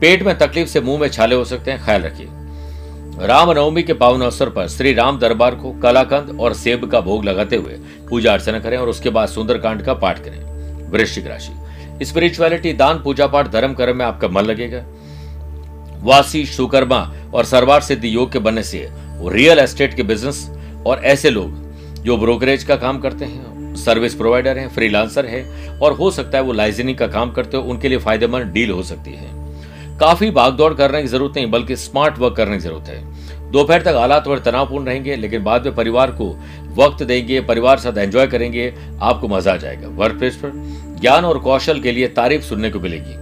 पेट 0.00 0.22
में 0.22 0.38
तकलीफ़ 0.38 0.68
से 0.68 0.80
मुँह 0.80 1.00
में 1.00 1.08
छाले 1.08 1.34
हो 1.34 1.44
सकते 1.44 1.70
हैं, 1.70 1.84
ख्याल 1.84 2.02
रखिए। 2.02 2.28
रामनवमी 3.26 3.82
के 3.82 3.92
पावन 3.92 4.20
अवसर 4.20 4.48
पर 4.48 4.68
श्री 4.68 4.92
राम 4.94 5.18
दरबार 5.18 5.54
को 5.54 5.72
कलाकंद 5.72 6.40
और 6.40 6.54
सेब 6.54 6.90
का 6.90 7.00
भोग 7.00 7.24
लगाते 7.24 7.56
हुए 7.56 7.78
पूजा 8.10 8.32
अर्चना 8.32 8.58
करें 8.58 8.76
और 8.78 8.88
उसके 8.88 9.10
बाद 9.10 9.28
सुंदरकांड 9.28 9.82
का 9.82 9.94
पाठ 9.94 10.18
करें। 10.18 10.90
वृश्चिक 10.90 11.26
राशि। 11.26 12.04
स्पिरिचुअलिटी, 12.04 12.72
दान 12.72 13.02
पूजा 13.02 13.26
पाठ 13.26 13.48
धर्म 13.48 13.74
कर्म 13.74 13.96
में 13.96 14.04
आपका 14.04 14.28
मन 14.28 14.42
लगेगा। 14.42 14.84
वासी, 16.02 16.44
सुकर्मा 16.46 17.00
और 17.34 17.44
सरवार 17.44 17.80
सिद्धि 17.80 18.14
योग 18.14 18.32
के 18.32 18.38
बनने 18.38 18.62
से 18.62 18.88
रियल 19.22 19.58
एस्टेट 19.58 19.94
के 19.94 20.02
बिज़नेस 20.02 20.48
और 20.86 21.04
ऐसे 21.04 21.30
लोग 21.30 22.02
जो 22.02 22.16
ब्रोकरेज 22.16 22.64
का 22.64 22.76
काम 22.76 22.98
करते 22.98 23.24
हैं 23.24 23.49
सर्विस 23.76 24.14
प्रोवाइडर 24.14 24.58
हैं, 24.58 24.68
फ्रीलांसर 24.68 25.26
है 25.26 25.44
और 25.78 25.92
हो 25.92 26.10
सकता 26.10 26.38
है 26.38 26.44
वो 26.44 26.52
लाइजनिंग 26.52 26.96
का 26.98 27.06
काम 27.06 27.30
करते 27.30 27.56
हो, 27.56 27.62
उनके 27.62 27.88
लिए 27.88 27.98
फ़ायदेमंद 27.98 28.52
डील 28.52 28.70
हो 28.70 28.82
सकती 28.82 29.10
है। 29.10 29.38
काफ़ी 29.98 30.30
भागदौड़ 30.30 30.72
करने 30.74 31.02
की 31.02 31.08
ज़रूरत 31.08 31.36
नहीं, 31.36 31.50
बल्कि 31.50 31.76
स्मार्ट 31.76 32.18
वर्क 32.18 32.36
करने 32.36 32.56
की 32.56 32.62
ज़रूरत 32.62 32.88
है। 32.88 33.50
दोपहर 33.50 33.82
तक 33.82 33.94
हालात 33.96 34.26
थोड़े 34.26 34.40
तनावपूर्ण 34.40 34.86
रहेंगे, 34.86 35.16
लेकिन 35.16 35.42
बाद 35.44 35.64
में 35.64 35.74
परिवार 35.74 36.10
को 36.10 36.28
वक्त 36.74 37.02
देंगे, 37.02 37.40
परिवार 37.40 37.78
साथ 37.78 37.98
एंजॉय 37.98 38.26
करेंगे, 38.26 38.72
आपको 39.02 39.28
मज़ा 39.28 39.52
आ 39.52 39.56
जाएगा। 39.56 39.88
वर्क 39.88 40.18
प्लेस 40.18 40.36
पर 40.36 40.52
ज्ञान 41.00 41.24
और 41.24 41.38
कौशल 41.38 41.80
के 41.80 41.92
लिए 41.92 42.08
तारीफ़ 42.08 42.42
सुनने 42.42 42.70
को 42.70 42.80
मिलेगी। 42.80 43.14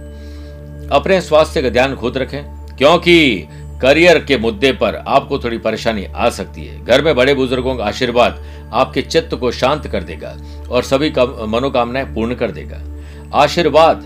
अपने 0.89 1.19
स्वास्थ्य 1.21 1.61
का 1.61 1.69
ध्यान 1.69 1.95
खुद 1.95 2.17
रखें, 2.17 2.43
क्योंकि 2.77 3.47
करियर 3.81 4.19
के 4.19 4.37
मुद्दे 4.37 4.71
पर 4.71 4.95
आपको 5.07 5.39
थोड़ी 5.39 5.57
परेशानी 5.57 6.05
आ 6.05 6.29
सकती 6.29 6.65
है। 6.65 6.83
घर 6.85 7.01
में 7.01 7.15
बड़े 7.15 7.33
बुज़ुर्गों 7.33 7.75
का 7.75 7.83
आशीर्वाद 7.83 8.41
आपके 8.73 9.01
चित्त 9.01 9.35
को 9.35 9.51
शांत 9.51 9.87
कर 9.87 10.03
देगा 10.03 10.37
और 10.69 10.83
सभी 10.83 11.09
मनोकामनाएँ 11.47 12.05
पूर्ण 12.05 12.35
कर 12.35 12.51
देगा। 12.51 12.81
आशीर्वाद 13.33 14.05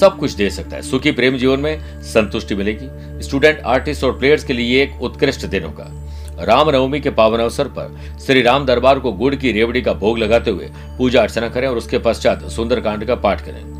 सब 0.00 0.18
कुछ 0.18 0.32
दे 0.32 0.50
सकता 0.50 0.76
है। 0.76 0.82
सुखी 0.82 1.12
प्रेम 1.12 1.36
जीवन 1.36 1.60
में 1.60 2.02
संतुष्टि 2.02 2.54
मिलेगी। 2.54 2.88
स्टूडेंट, 3.22 3.60
आर्टिस्ट 3.60 4.04
और 4.04 4.18
प्लेयर्स 4.18 4.44
के 4.44 4.52
लिए 4.52 4.82
एक 4.82 5.02
उत्कृष्ट 5.02 5.46
दिन 5.46 5.64
होगा। 5.64 6.04
रामनवमी 6.40 7.00
के 7.00 7.10
पावन 7.10 7.38
अवसर 7.38 7.64
पर 7.64 8.00
श्री 8.26 8.42
राम 8.42 8.66
दरबार 8.66 8.98
को 8.98 9.12
गुड़ 9.12 9.34
की 9.34 9.52
रेवड़ी 9.52 9.82
का 9.82 9.92
भोग 9.92 10.18
लगाते 10.18 10.50
हुए 10.50 10.70
पूजा 10.98 11.22
अर्चना 11.22 11.48
करें 11.48 11.68
और 11.68 11.76
उसके 11.76 11.98
पश्चात 11.98 12.44
सुंदरकांड 12.44 13.04
का 13.04 13.14
पाठ 13.14 13.44
करें। 13.44 13.78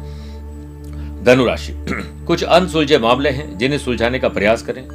धनुराशि। 1.25 1.75
कुछ 2.27 2.43
अनसुलझे 2.45 2.99
मामले 2.99 3.31
हैं, 3.31 3.59
जिन्हें 3.59 3.79
सुलझाने 3.79 4.19
का 4.19 4.29
प्रयास 4.29 4.63
करें। 4.63 4.89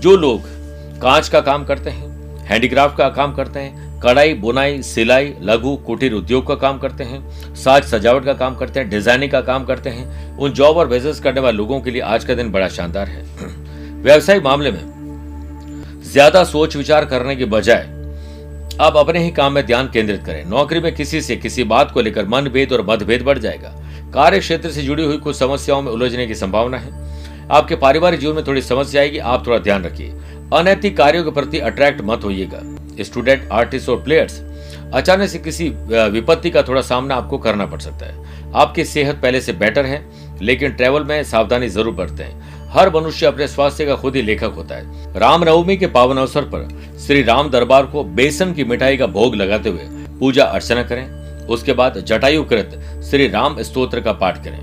जो 0.00 0.16
लोग 0.16 0.40
कांच 1.00 1.28
का 1.28 1.40
काम 1.40 1.64
करते 1.64 1.90
हैं, 1.90 2.36
हैंडीक्राफ्ट 2.38 2.96
का 2.96 3.08
काम 3.08 3.34
करते 3.34 3.60
हैं 3.60 3.89
कढ़ाई, 4.02 4.34
बुनाई, 4.34 4.82
सिलाई, 4.82 5.34
लघु, 5.42 5.76
कुटीर 5.76 6.12
उद्योग 6.12 6.46
का 6.46 6.54
काम 6.54 6.78
करते 6.78 7.04
हैं, 7.04 7.54
साज 7.54 7.84
सजावट 7.84 8.24
का 8.24 8.32
काम 8.32 8.56
करते 8.56 8.80
हैं, 8.80 8.88
डिज़ाइनिंग 8.90 9.30
का 9.30 9.40
काम 9.40 9.64
करते 9.64 9.90
हैं। 9.90 10.36
उन 10.36 10.52
जॉब 10.52 10.76
और 10.76 10.88
बिज़नेस 10.88 11.20
करने 11.20 11.40
वाले 11.40 11.56
लोगों 11.56 11.80
के 11.80 11.90
लिए 11.90 12.02
आज 12.02 12.24
का 12.24 12.34
दिन 12.34 12.52
बड़ा 12.52 12.68
शानदार 12.68 13.08
है। 13.08 13.22
व्यवसायिक 14.02 14.44
मामले 14.44 14.70
में, 14.70 16.00
ज़्यादा 16.02 16.44
सोच 16.44 16.76
विचार 16.76 17.04
करने 17.04 17.36
के 17.36 17.44
बजाय, 17.44 17.82
आप 18.80 18.96
अपने 18.96 19.18
ही 19.18 19.30
काम 19.30 19.52
में 19.52 19.66
ध्यान 19.66 19.90
केंद्रित 19.90 20.24
करें। 20.24 20.44
नौकरी 20.44 20.80
में 20.80 20.94
किसी 20.94 21.20
से 21.20 21.36
किसी 21.36 21.64
बात 21.64 21.90
को 21.90 22.00
लेकर 22.00 22.26
मनभेद 22.26 22.72
और 22.72 22.86
मतभेद 22.86 23.22
बढ़ 23.22 23.38
जाएगा। 23.38 23.74
कार्य 24.14 24.38
क्षेत्र 24.38 24.70
से 24.70 24.82
जुड़ी 24.82 25.04
हुई 25.04 25.16
कुछ 25.16 25.36
समस्याओं 25.36 25.82
में 25.82 25.92
उलझने 25.92 26.26
की 26.26 26.34
संभावना 26.34 26.78
है। 26.78 27.48
आपके 27.50 27.76
पारिवारिक 27.76 28.20
जीवन 28.20 28.34
में 28.34 28.46
थोड़ी 28.46 28.62
समस्या 28.62 29.02
आएगी, 29.02 29.18
आप 29.18 29.46
थोड़ा 29.46 29.58
ध्यान 29.58 29.84
रखिए। 29.84 30.14
अनैतिक 30.54 30.96
कार्यों 30.96 31.24
के 31.24 31.30
प्रति 31.30 31.58
अट्रैक्ट 31.58 32.00
मत 32.00 32.24
होइएगा। 32.24 32.79
स्टूडेंट 33.00 33.48
आर्टिस्ट 33.52 33.88
और 33.88 34.02
प्लेयर्स 34.02 34.40
अचानक 34.94 35.28
से 35.28 35.38
किसी 35.38 35.68
विपत्ति 35.88 36.50
का 36.50 36.62
थोड़ा 36.62 36.80
सामना 36.82 37.14
आपको 37.14 37.38
करना 37.38 37.66
पड़ 37.66 37.80
सकता 37.80 38.06
है। 38.06 38.52
आपकी 38.54 38.84
सेहत 38.84 39.20
पहले 39.22 39.40
से 39.40 39.52
बेटर 39.54 39.86
है, 39.86 40.04
लेकिन 40.42 40.72
ट्रेवल 40.72 41.04
में 41.04 41.22
सावधानी 41.24 41.68
ज़रूर 41.68 41.94
बरतें। 41.94 42.70
हर 42.70 42.90
मनुष्य 42.94 43.26
अपने 43.26 43.46
स्वास्थ्य 43.48 43.86
का 43.86 43.94
खुद 43.96 44.16
ही 44.16 44.22
लेखक 44.22 44.52
होता 44.56 44.74
है। 44.74 45.18
रामनवमी 45.18 45.76
के 45.76 45.86
पावन 45.88 46.16
अवसर 46.16 46.42
पर 46.46 46.68
श्री 47.06 47.22
राम 47.22 47.50
दरबार 47.50 47.86
को 47.86 48.04
बेसन 48.04 48.52
की 48.52 48.64
मिठाई 48.64 48.96
का 48.96 49.06
भोग 49.08 49.34
लगाते 49.34 49.68
हुए 49.68 49.86
पूजा 50.20 50.44
अर्चना 50.44 50.82
करें। 50.82 51.46
उसके 51.46 51.72
बाद 51.72 51.98
जटायु 51.98 52.44
कृत 52.44 52.80
श्री 53.10 53.28
राम 53.28 53.62
स्तोत्र 53.62 54.00
का 54.00 54.12
पाठ 54.14 54.44
करें। 54.44 54.60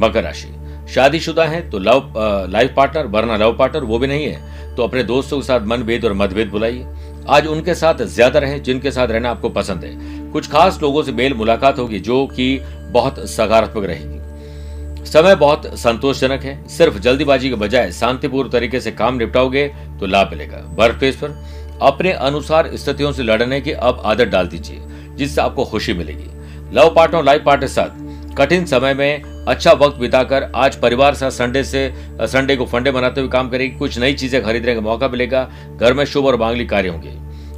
मकर 0.00 0.22
राशि। 0.22 0.54
शादीशुदा 0.88 1.44
है 1.44 1.68
तो 1.70 1.78
लव 1.78 2.12
लाइफ 2.50 2.72
पार्टनर 2.76 3.06
वरना 3.06 3.36
लव 3.36 3.56
पार्टनर 3.56 3.84
वो 3.84 3.98
भी 3.98 4.06
नहीं 4.06 4.26
है। 4.26 4.74
तो 4.76 4.82
अपने 4.82 5.02
दोस्तों 5.04 5.38
के 5.38 5.46
साथ 5.46 5.66
मनभेद 5.66 6.04
और 6.04 6.12
मतभेद 6.14 6.48
बुलाइए। 6.48 6.84
आज 7.28 7.46
उनके 7.46 7.74
साथ 7.74 8.02
ज़्यादा 8.04 8.38
रहें, 8.38 8.62
जिनके 8.62 8.90
साथ 8.90 9.08
रहना 9.08 9.30
आपको 9.30 9.48
पसंद 9.50 9.84
है। 9.84 10.30
कुछ 10.32 10.48
खास 10.50 10.78
लोगों 10.82 11.02
से 11.02 11.12
मेल 11.12 11.34
मुलाकात 11.34 11.78
होगी, 11.78 11.98
जो 12.00 12.26
कि 12.26 12.60
बहुत 12.92 13.18
सकारात्मक 13.28 13.84
रहेगी। 13.84 15.06
समय 15.06 15.34
बहुत 15.36 15.66
संतोषजनक 15.74 16.42
है। 16.42 16.56
सिर्फ़ 16.68 16.98
जल्दीबाजी 16.98 17.48
के 17.48 17.54
बजाय 17.56 17.90
शांतिपूर्ण 17.92 18.50
तरीके 18.50 18.80
से 18.80 18.90
काम 18.92 19.16
निपटाओगे 19.16 19.66
तो 20.00 20.06
लाभ 20.06 20.30
मिलेगा। 20.30 20.64
वर्क 20.74 20.98
प्लेस 20.98 21.16
पर 21.16 21.36
अपने 21.82 22.12
अनुसार 22.12 22.70
स्थितियों 22.76 23.12
से 23.12 23.22
लड़ने 23.22 23.60
की 23.60 23.72
अब 23.72 24.02
आदत 24.04 24.28
डाल 24.28 24.46
दीजिए, 24.46 24.80
जिससे 25.16 25.40
आपको 25.40 25.64
खुशी 25.64 25.92
मिलेगी। 25.94 26.30
लव 26.72 26.92
पार्टनर 26.94 27.24
लाइफ 27.24 27.42
पार्टनर 27.44 27.68
साथ 27.68 28.06
कठिन 28.38 28.66
समय 28.66 28.94
में 28.94 29.44
अच्छा 29.48 29.72
वक्त 29.72 29.96
बिताकर 29.98 30.50
आज 30.56 30.76
परिवार 30.76 31.14
साथ 31.14 31.30
संडे 31.30 31.62
से 31.64 31.80
संडे 32.22 32.56
को 32.56 32.64
फंडे 32.66 32.90
बनाते 32.90 33.20
हुए 33.20 33.30
काम 33.30 33.48
करेगी। 33.50 33.76
कुछ 33.78 33.98
नई 33.98 34.14
चीज़ें 34.14 34.42
खरीदने 34.42 34.74
का 34.74 34.80
मौका 34.80 35.08
मिलेगा। 35.08 35.48
घर 35.76 35.94
में 35.94 36.04
शुभ 36.04 36.26
और 36.26 36.36
मांगलिक 36.36 36.68
कार्य 36.70 36.88
होंगे। 36.88 37.14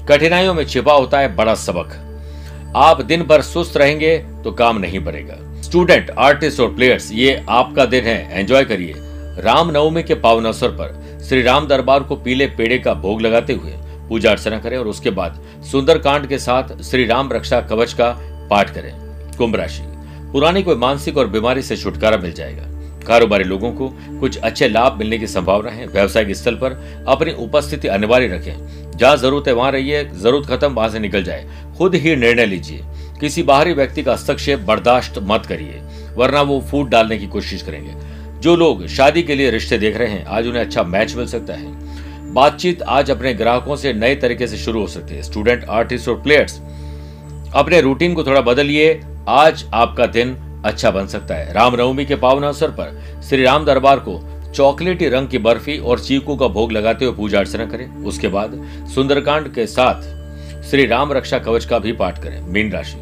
कठिनाइयों 0.08 0.54
में 0.54 0.64
छिपा 0.64 0.92
होता 0.92 1.18
है 1.18 1.34
बड़ा 1.36 1.54
सबक। 1.56 1.92
आप 2.76 3.02
दिन 3.02 3.22
भर 3.22 3.42
सुस्त 3.42 3.76
रहेंगे 3.76 4.16
तो 4.44 4.52
काम 4.52 4.78
नहीं 4.78 5.00
बढ़ेगा। 5.00 5.36
स्टूडेंट 5.62 6.10
आर्टिस्ट 6.18 6.60
और 6.60 6.74
प्लेयर्स 6.74 7.10
ये 7.12 7.44
आपका 7.50 7.84
दिन 7.86 8.04
है। 8.04 8.40
एंजॉय 8.40 8.64
करिए। 8.64 8.94
रामनवमी 9.42 10.02
के 10.02 10.14
पावन 10.16 10.44
अवसर 10.44 10.68
पर 10.80 11.20
श्री 11.28 11.42
राम 11.42 11.66
दरबार 11.66 12.02
को 12.02 12.16
पीले 12.16 12.46
पेड़े 12.48 12.78
का 12.78 12.94
भोग 12.96 13.20
लगाते 13.20 13.52
हुए 13.52 13.74
पूजा 14.08 14.30
अर्चना 14.30 14.58
करें 14.58 14.78
और 14.78 14.88
उसके 14.88 15.10
बाद 15.10 15.40
सुंदर 15.70 15.98
कांड 15.98 16.26
के 16.26 16.38
साथ 16.38 16.82
श्री 16.82 17.06
राम 17.06 17.32
रक्षा 17.32 17.60
कवच 17.60 17.92
का 17.92 18.10
पाठ 18.50 18.74
करें। 18.74 18.92
कुंभ 19.38 19.56
राशि। 19.56 19.89
पुरानी 20.32 20.62
कोई 20.62 20.74
मानसिक 20.74 21.16
और 21.16 21.26
बीमारी 21.26 21.62
से 21.62 21.76
छुटकारा 21.76 22.16
मिल 22.16 22.32
जाएगा। 22.32 22.66
कारोबारी 23.06 23.44
लोगों 23.44 23.72
को 23.72 23.88
कुछ 24.20 24.36
अच्छे 24.36 24.68
लाभ 24.68 24.98
मिलने 24.98 25.18
की 25.18 25.26
संभावना 25.26 25.70
है। 25.70 25.86
व्यवसायिक 25.86 26.36
स्थल 26.36 26.54
पर 26.54 27.04
अपनी 27.08 27.32
उपस्थिति 27.32 27.88
अनिवार्य 27.88 28.26
रखें। 28.26 28.90
जहाँ 28.96 29.16
ज़रूरत 29.16 29.48
है, 29.48 29.54
वहाँ 29.54 29.72
रहिए। 29.72 30.04
ज़रूरत 30.04 30.48
खत्म, 30.48 30.72
वहाँ 30.72 30.88
से 30.88 30.98
निकल 30.98 31.24
जाए। 31.24 31.48
खुद 31.78 31.94
ही 31.94 32.16
निर्णय 32.16 32.46
लीजिए। 32.46 32.80
किसी 33.20 33.42
बाहरी 33.42 33.72
व्यक्ति 33.72 34.02
का 34.02 34.12
हस्तक्षेप 34.12 34.58
बर्दाश्त 34.58 35.14
मत 35.18 35.46
करिए, 35.46 35.82
वरना 36.16 36.42
वो 36.42 36.60
फूट 36.60 36.88
डालने 36.88 37.18
की 37.18 37.26
कोशिश 37.26 37.62
करेंगे। 37.62 37.92
जो 38.40 38.56
लोग 38.56 38.86
शादी 38.86 39.22
के 39.22 39.34
लिए 39.34 39.50
रिश्ते 39.50 39.78
देख 39.78 39.96
रहे 39.96 40.08
हैं, 40.08 40.24
आज 40.24 40.46
उन्हें 40.46 40.62
अच्छा 40.62 40.82
मैच 40.82 41.14
मिल 41.16 41.26
सकता 41.26 41.54
है। 41.54 41.66
बातचीत 42.32 42.82
आज 42.82 43.10
अपने 43.10 43.34
ग्राहकों 43.34 43.76
से 43.76 43.92
नए 43.92 44.14
तरीके 44.14 44.46
से 44.46 44.56
शुरू 44.56 44.80
हो 44.80 44.86
सकती 44.86 45.14
है। 45.14 45.22
स्टूडेंट 45.22 45.64
आर्टिस्ट 45.64 46.08
और 46.08 46.20
प्लेयर्स 46.22 46.60
अपने 47.54 47.80
रूटीन 47.80 48.14
को 48.14 48.24
थोड़ा 48.24 48.40
बदलिए। 48.40 49.00
आज 49.28 49.64
आपका 49.74 50.06
दिन 50.06 50.34
अच्छा 50.64 50.90
बन 50.90 51.06
सकता 51.06 51.34
है। 51.34 51.52
रामनवमी 51.52 52.04
के 52.06 52.16
पावन 52.16 52.42
अवसर 52.42 52.70
पर 52.70 53.20
श्री 53.22 53.42
राम 53.42 53.64
दरबार 53.64 53.98
को 53.98 54.18
चॉकलेटी 54.54 55.08
रंग 55.08 55.28
की 55.28 55.38
बर्फ़ी 55.38 55.78
और 55.78 56.00
चीकू 56.00 56.36
का 56.36 56.46
भोग 56.48 56.72
लगाते 56.72 57.04
हुए 57.04 57.14
पूजा 57.14 57.38
अर्चना 57.38 57.66
करें। 57.66 58.04
उसके 58.04 58.28
बाद 58.28 58.52
सुंदरकांड 58.94 59.52
के 59.54 59.66
साथ 59.66 60.62
श्री 60.62 60.86
राम 60.86 61.12
रक्षा 61.12 61.38
कवच 61.38 61.64
का 61.64 61.78
भी 61.78 61.92
पाठ 61.92 62.22
करें, 62.22 62.40
मीन 62.42 62.72
राशि। 62.72 62.98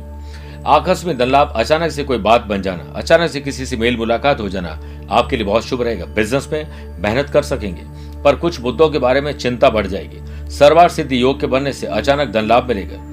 आकस्मिक 0.66 1.18
धन 1.18 1.30
लाभ 1.30 1.52
अचानक 1.56 1.90
से 1.90 2.04
कोई 2.04 2.18
बात 2.18 2.44
बन 2.44 2.62
जाना, 2.62 2.92
अचानक 2.96 3.30
से 3.30 3.40
किसी 3.40 3.66
से 3.66 3.76
मेल 3.76 3.96
मुलाकात 3.96 4.40
हो 4.40 4.48
जाना, 4.48 4.78
आपके 5.10 5.36
लिए 5.36 5.46
बहुत 5.46 5.64
शुभ 5.64 5.82
रहेगा। 5.82 6.04
बिज़नेस 6.06 6.48
में 6.52 6.98
मेहनत 7.02 7.30
कर 7.30 7.42
सकेंगे, 7.42 7.82
पर 8.22 8.36
कुछ 8.36 8.60
मुद्दों 8.60 8.88
के 8.88 8.98
बारे 8.98 9.20
में 9.20 9.32
चिंता 9.32 9.70
बढ़ 9.70 9.86
जाएगी। 9.86 10.50
सर्वार 10.50 10.88
सिद्धि 10.88 11.22
योग 11.22 11.40
के 11.40 11.46
बनने 11.46 11.72
से 11.72 11.86
अचानक 11.86 12.28
धन 12.28 12.46
लाभ 12.46 12.68
मिलेगा। 12.68 13.06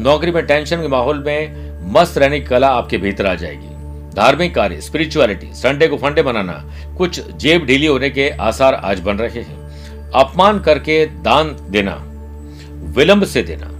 नौकरी 0.00 0.30
में 0.30 0.46
टेंशन 0.46 0.80
के 0.82 0.88
माहौल 0.88 1.22
में 1.24 1.63
मस्त 1.84 2.18
रहने 2.18 2.40
की 2.40 2.46
कला 2.46 2.68
आपके 2.68 2.98
भीतर 2.98 3.26
आ 3.26 3.34
जाएगी। 3.34 3.72
धार्मिक 4.14 4.54
कार्य 4.54 4.80
स्पिरिचुअलिटी 4.80 5.46
संडे 5.54 5.86
को 5.88 5.96
फंडे 5.96 6.22
बनाना 6.22 6.52
कुछ 6.98 7.20
जेब 7.36 7.64
ढीली 7.66 7.86
होने 7.86 8.10
के 8.10 8.28
आसार 8.30 8.74
आज 8.74 9.00
बन 9.00 9.16
रहे 9.16 9.40
हैं। 9.40 10.10
अपमान 10.10 10.60
करके 10.60 11.06
दान 11.06 11.56
देना, 11.70 11.94
विलंब 12.96 13.24
से 13.24 13.42
देना, 13.42 13.70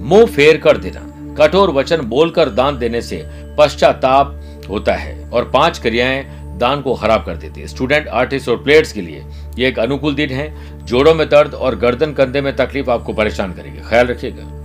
मुँह 0.00 0.26
फेर 0.26 0.56
कर 0.56 0.76
देना, 0.76 1.08
कठोर 1.38 1.70
वचन 1.70 2.00
बोलकर 2.00 2.48
दान 2.48 2.78
देने 2.78 3.02
से 3.02 3.22
पश्चाताप 3.58 4.38
होता 4.70 4.94
है 4.94 5.30
और 5.30 5.50
पाँच 5.50 5.78
क्रियाएँ 5.78 6.24
दान 6.58 6.80
को 6.80 6.94
खराब 6.94 7.24
कर 7.24 7.36
देती 7.36 7.60
है। 7.60 7.66
स्टूडेंट 7.66 8.08
आर्टिस्ट 8.08 8.48
और 8.48 8.62
प्लेयर्स 8.62 8.92
के 8.92 9.00
लिए 9.00 9.24
यह 9.58 9.68
एक 9.68 9.78
अनुकूल 9.78 10.14
दिन 10.14 10.30
है, 10.30 10.54
जोड़ों 10.86 11.14
में 11.14 11.28
दर्द 11.28 11.54
और 11.54 11.76
गर्दन 11.76 12.12
कंधे 12.12 12.40
में 12.40 12.54
तकलीफ़ 12.56 12.90
आपको 12.90 13.12
परेशान 13.12 13.52
करेगी। 13.52 13.78
ख्याल 13.88 14.06
रखिएगा। 14.06 14.61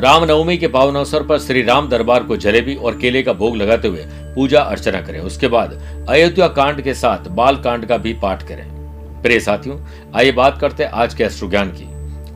रामनवमी 0.00 0.56
के 0.58 0.68
पावन 0.68 0.94
अवसर 0.94 1.22
पर 1.22 1.38
श्री 1.38 1.62
राम 1.62 1.88
दरबार 1.88 2.22
को 2.22 2.36
जलेबी 2.36 2.74
और 2.74 2.96
केले 2.98 3.22
का 3.22 3.32
भोग 3.32 3.56
लगाते 3.56 3.88
हुए 3.88 4.04
पूजा 4.34 4.60
अर्चना 4.60 5.00
करें। 5.00 5.18
उसके 5.20 5.48
बाद 5.48 6.06
अयोध्या 6.08 6.46
कांड 6.48 6.80
के 6.80 6.94
साथ 6.94 7.28
बाल 7.30 7.56
कांड 7.56 7.86
का 7.86 7.96
भी 7.96 8.12
पाठ 8.12 8.42
करें। 8.42 8.64
प्रिय 9.22 9.40
साथियों, 9.40 9.78
आइए 10.16 10.32
बात 10.32 10.58
करते 10.60 10.84
हैं 10.84 10.90
आज 10.90 11.14
के 11.14 11.24
अश्रु 11.24 11.48
ज्ञान 11.50 11.70
की। 11.70 11.88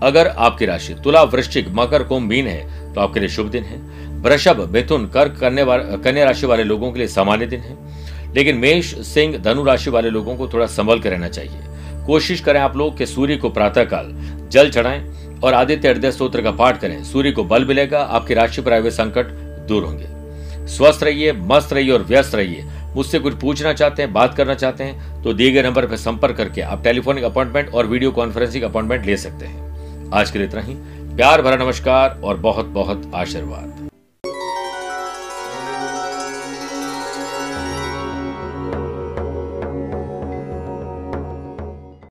अगर 0.02 0.28
आपकी 0.28 0.66
राशि 0.66 0.94
तुला, 0.94 1.22
वृश्चिक, 1.22 1.68
मकर, 1.70 2.02
कुंभ, 2.02 2.28
मीन 2.28 2.46
है 2.46 2.92
तो 2.94 3.00
आपके 3.00 3.20
लिए 3.20 3.28
शुभ 3.28 3.48
दिन 3.48 3.64
है। 3.64 3.78
वृषभ, 4.20 4.68
मिथुन, 4.72 5.06
कर्क, 5.06 5.38
कन्या 6.04 6.24
राशि 6.24 6.46
वाले 6.46 6.64
लोगों 6.64 6.92
के 6.92 6.98
लिए 6.98 7.08
सामान्य 7.08 7.46
दिन 7.46 7.60
है। 7.60 7.76
लेकिन 8.34 8.56
मेष, 8.56 8.94
सिंह, 9.06 9.36
धनु 9.38 9.64
राशि 9.64 9.90
वाले 9.90 10.10
लोगों 10.10 10.36
को 10.36 10.48
थोड़ा 10.48 10.66
संभल 10.66 11.00
कर 11.00 11.10
रहना 11.10 11.28
चाहिए। 11.28 11.60
कोशिश 12.06 12.40
करें 12.40 12.60
आप 12.60 12.76
लोग 12.76 12.96
कि 12.98 13.06
सूर्य 13.06 13.36
को 13.36 13.50
प्रातःकाल 13.50 14.14
जल 14.52 14.70
चढ़ाएँ। 14.70 15.23
और 15.44 15.54
आदित्य 15.54 15.88
हृदय 15.88 16.10
स्त्रोत्र 16.12 16.42
का 16.42 16.50
पाठ 16.52 16.80
करें। 16.80 17.02
सूर्य 17.04 17.30
को 17.32 17.44
बल 17.44 17.64
मिलेगा, 17.64 18.00
आपकी 18.00 18.34
राशि 18.34 18.62
पर 18.62 18.72
आए 18.72 18.80
हुए 18.80 18.90
संकट 18.92 19.30
दूर 19.68 19.84
होंगे। 19.84 20.06
स्वस्थ 20.68 21.02
रहिए, 21.02 21.32
मस्त 21.32 21.72
रहिए 21.72 21.90
और 21.90 22.02
व्यस्त 22.02 22.34
रहिए। 22.34 22.64
मुझसे 22.94 23.18
कुछ 23.18 23.34
पूछना 23.34 23.72
चाहते 23.72 24.02
हैं, 24.02 24.12
बात 24.12 24.34
करना 24.34 24.54
चाहते 24.54 24.84
हैं 24.84 25.22
तो 25.22 25.32
दिए 25.32 25.50
गए 25.52 25.62
नंबर 25.62 25.86
पर 25.86 25.96
संपर्क 25.96 26.36
करके 26.36 26.60
आप 26.60 26.84
टेलीफोनिक 26.84 27.24
अपॉइंटमेंट 27.24 27.74
और 27.74 27.86
वीडियो 27.86 28.10
कॉन्फ्रेंसिंग 28.12 28.64
अपॉइंटमेंट 28.64 29.06
ले 29.06 29.16
सकते 29.16 29.46
हैं। 29.46 30.10
आज 30.14 30.30
के 30.30 30.38
लिए 30.38 30.48
इतना 30.48 30.60
ही। 30.60 30.74
प्यार 31.16 31.42
भरा 31.42 31.56
नमस्कार 31.56 32.20
और 32.24 32.36
बहुत 32.38 32.66
बहुत 32.66 33.10
आशीर्वाद। 33.14 33.83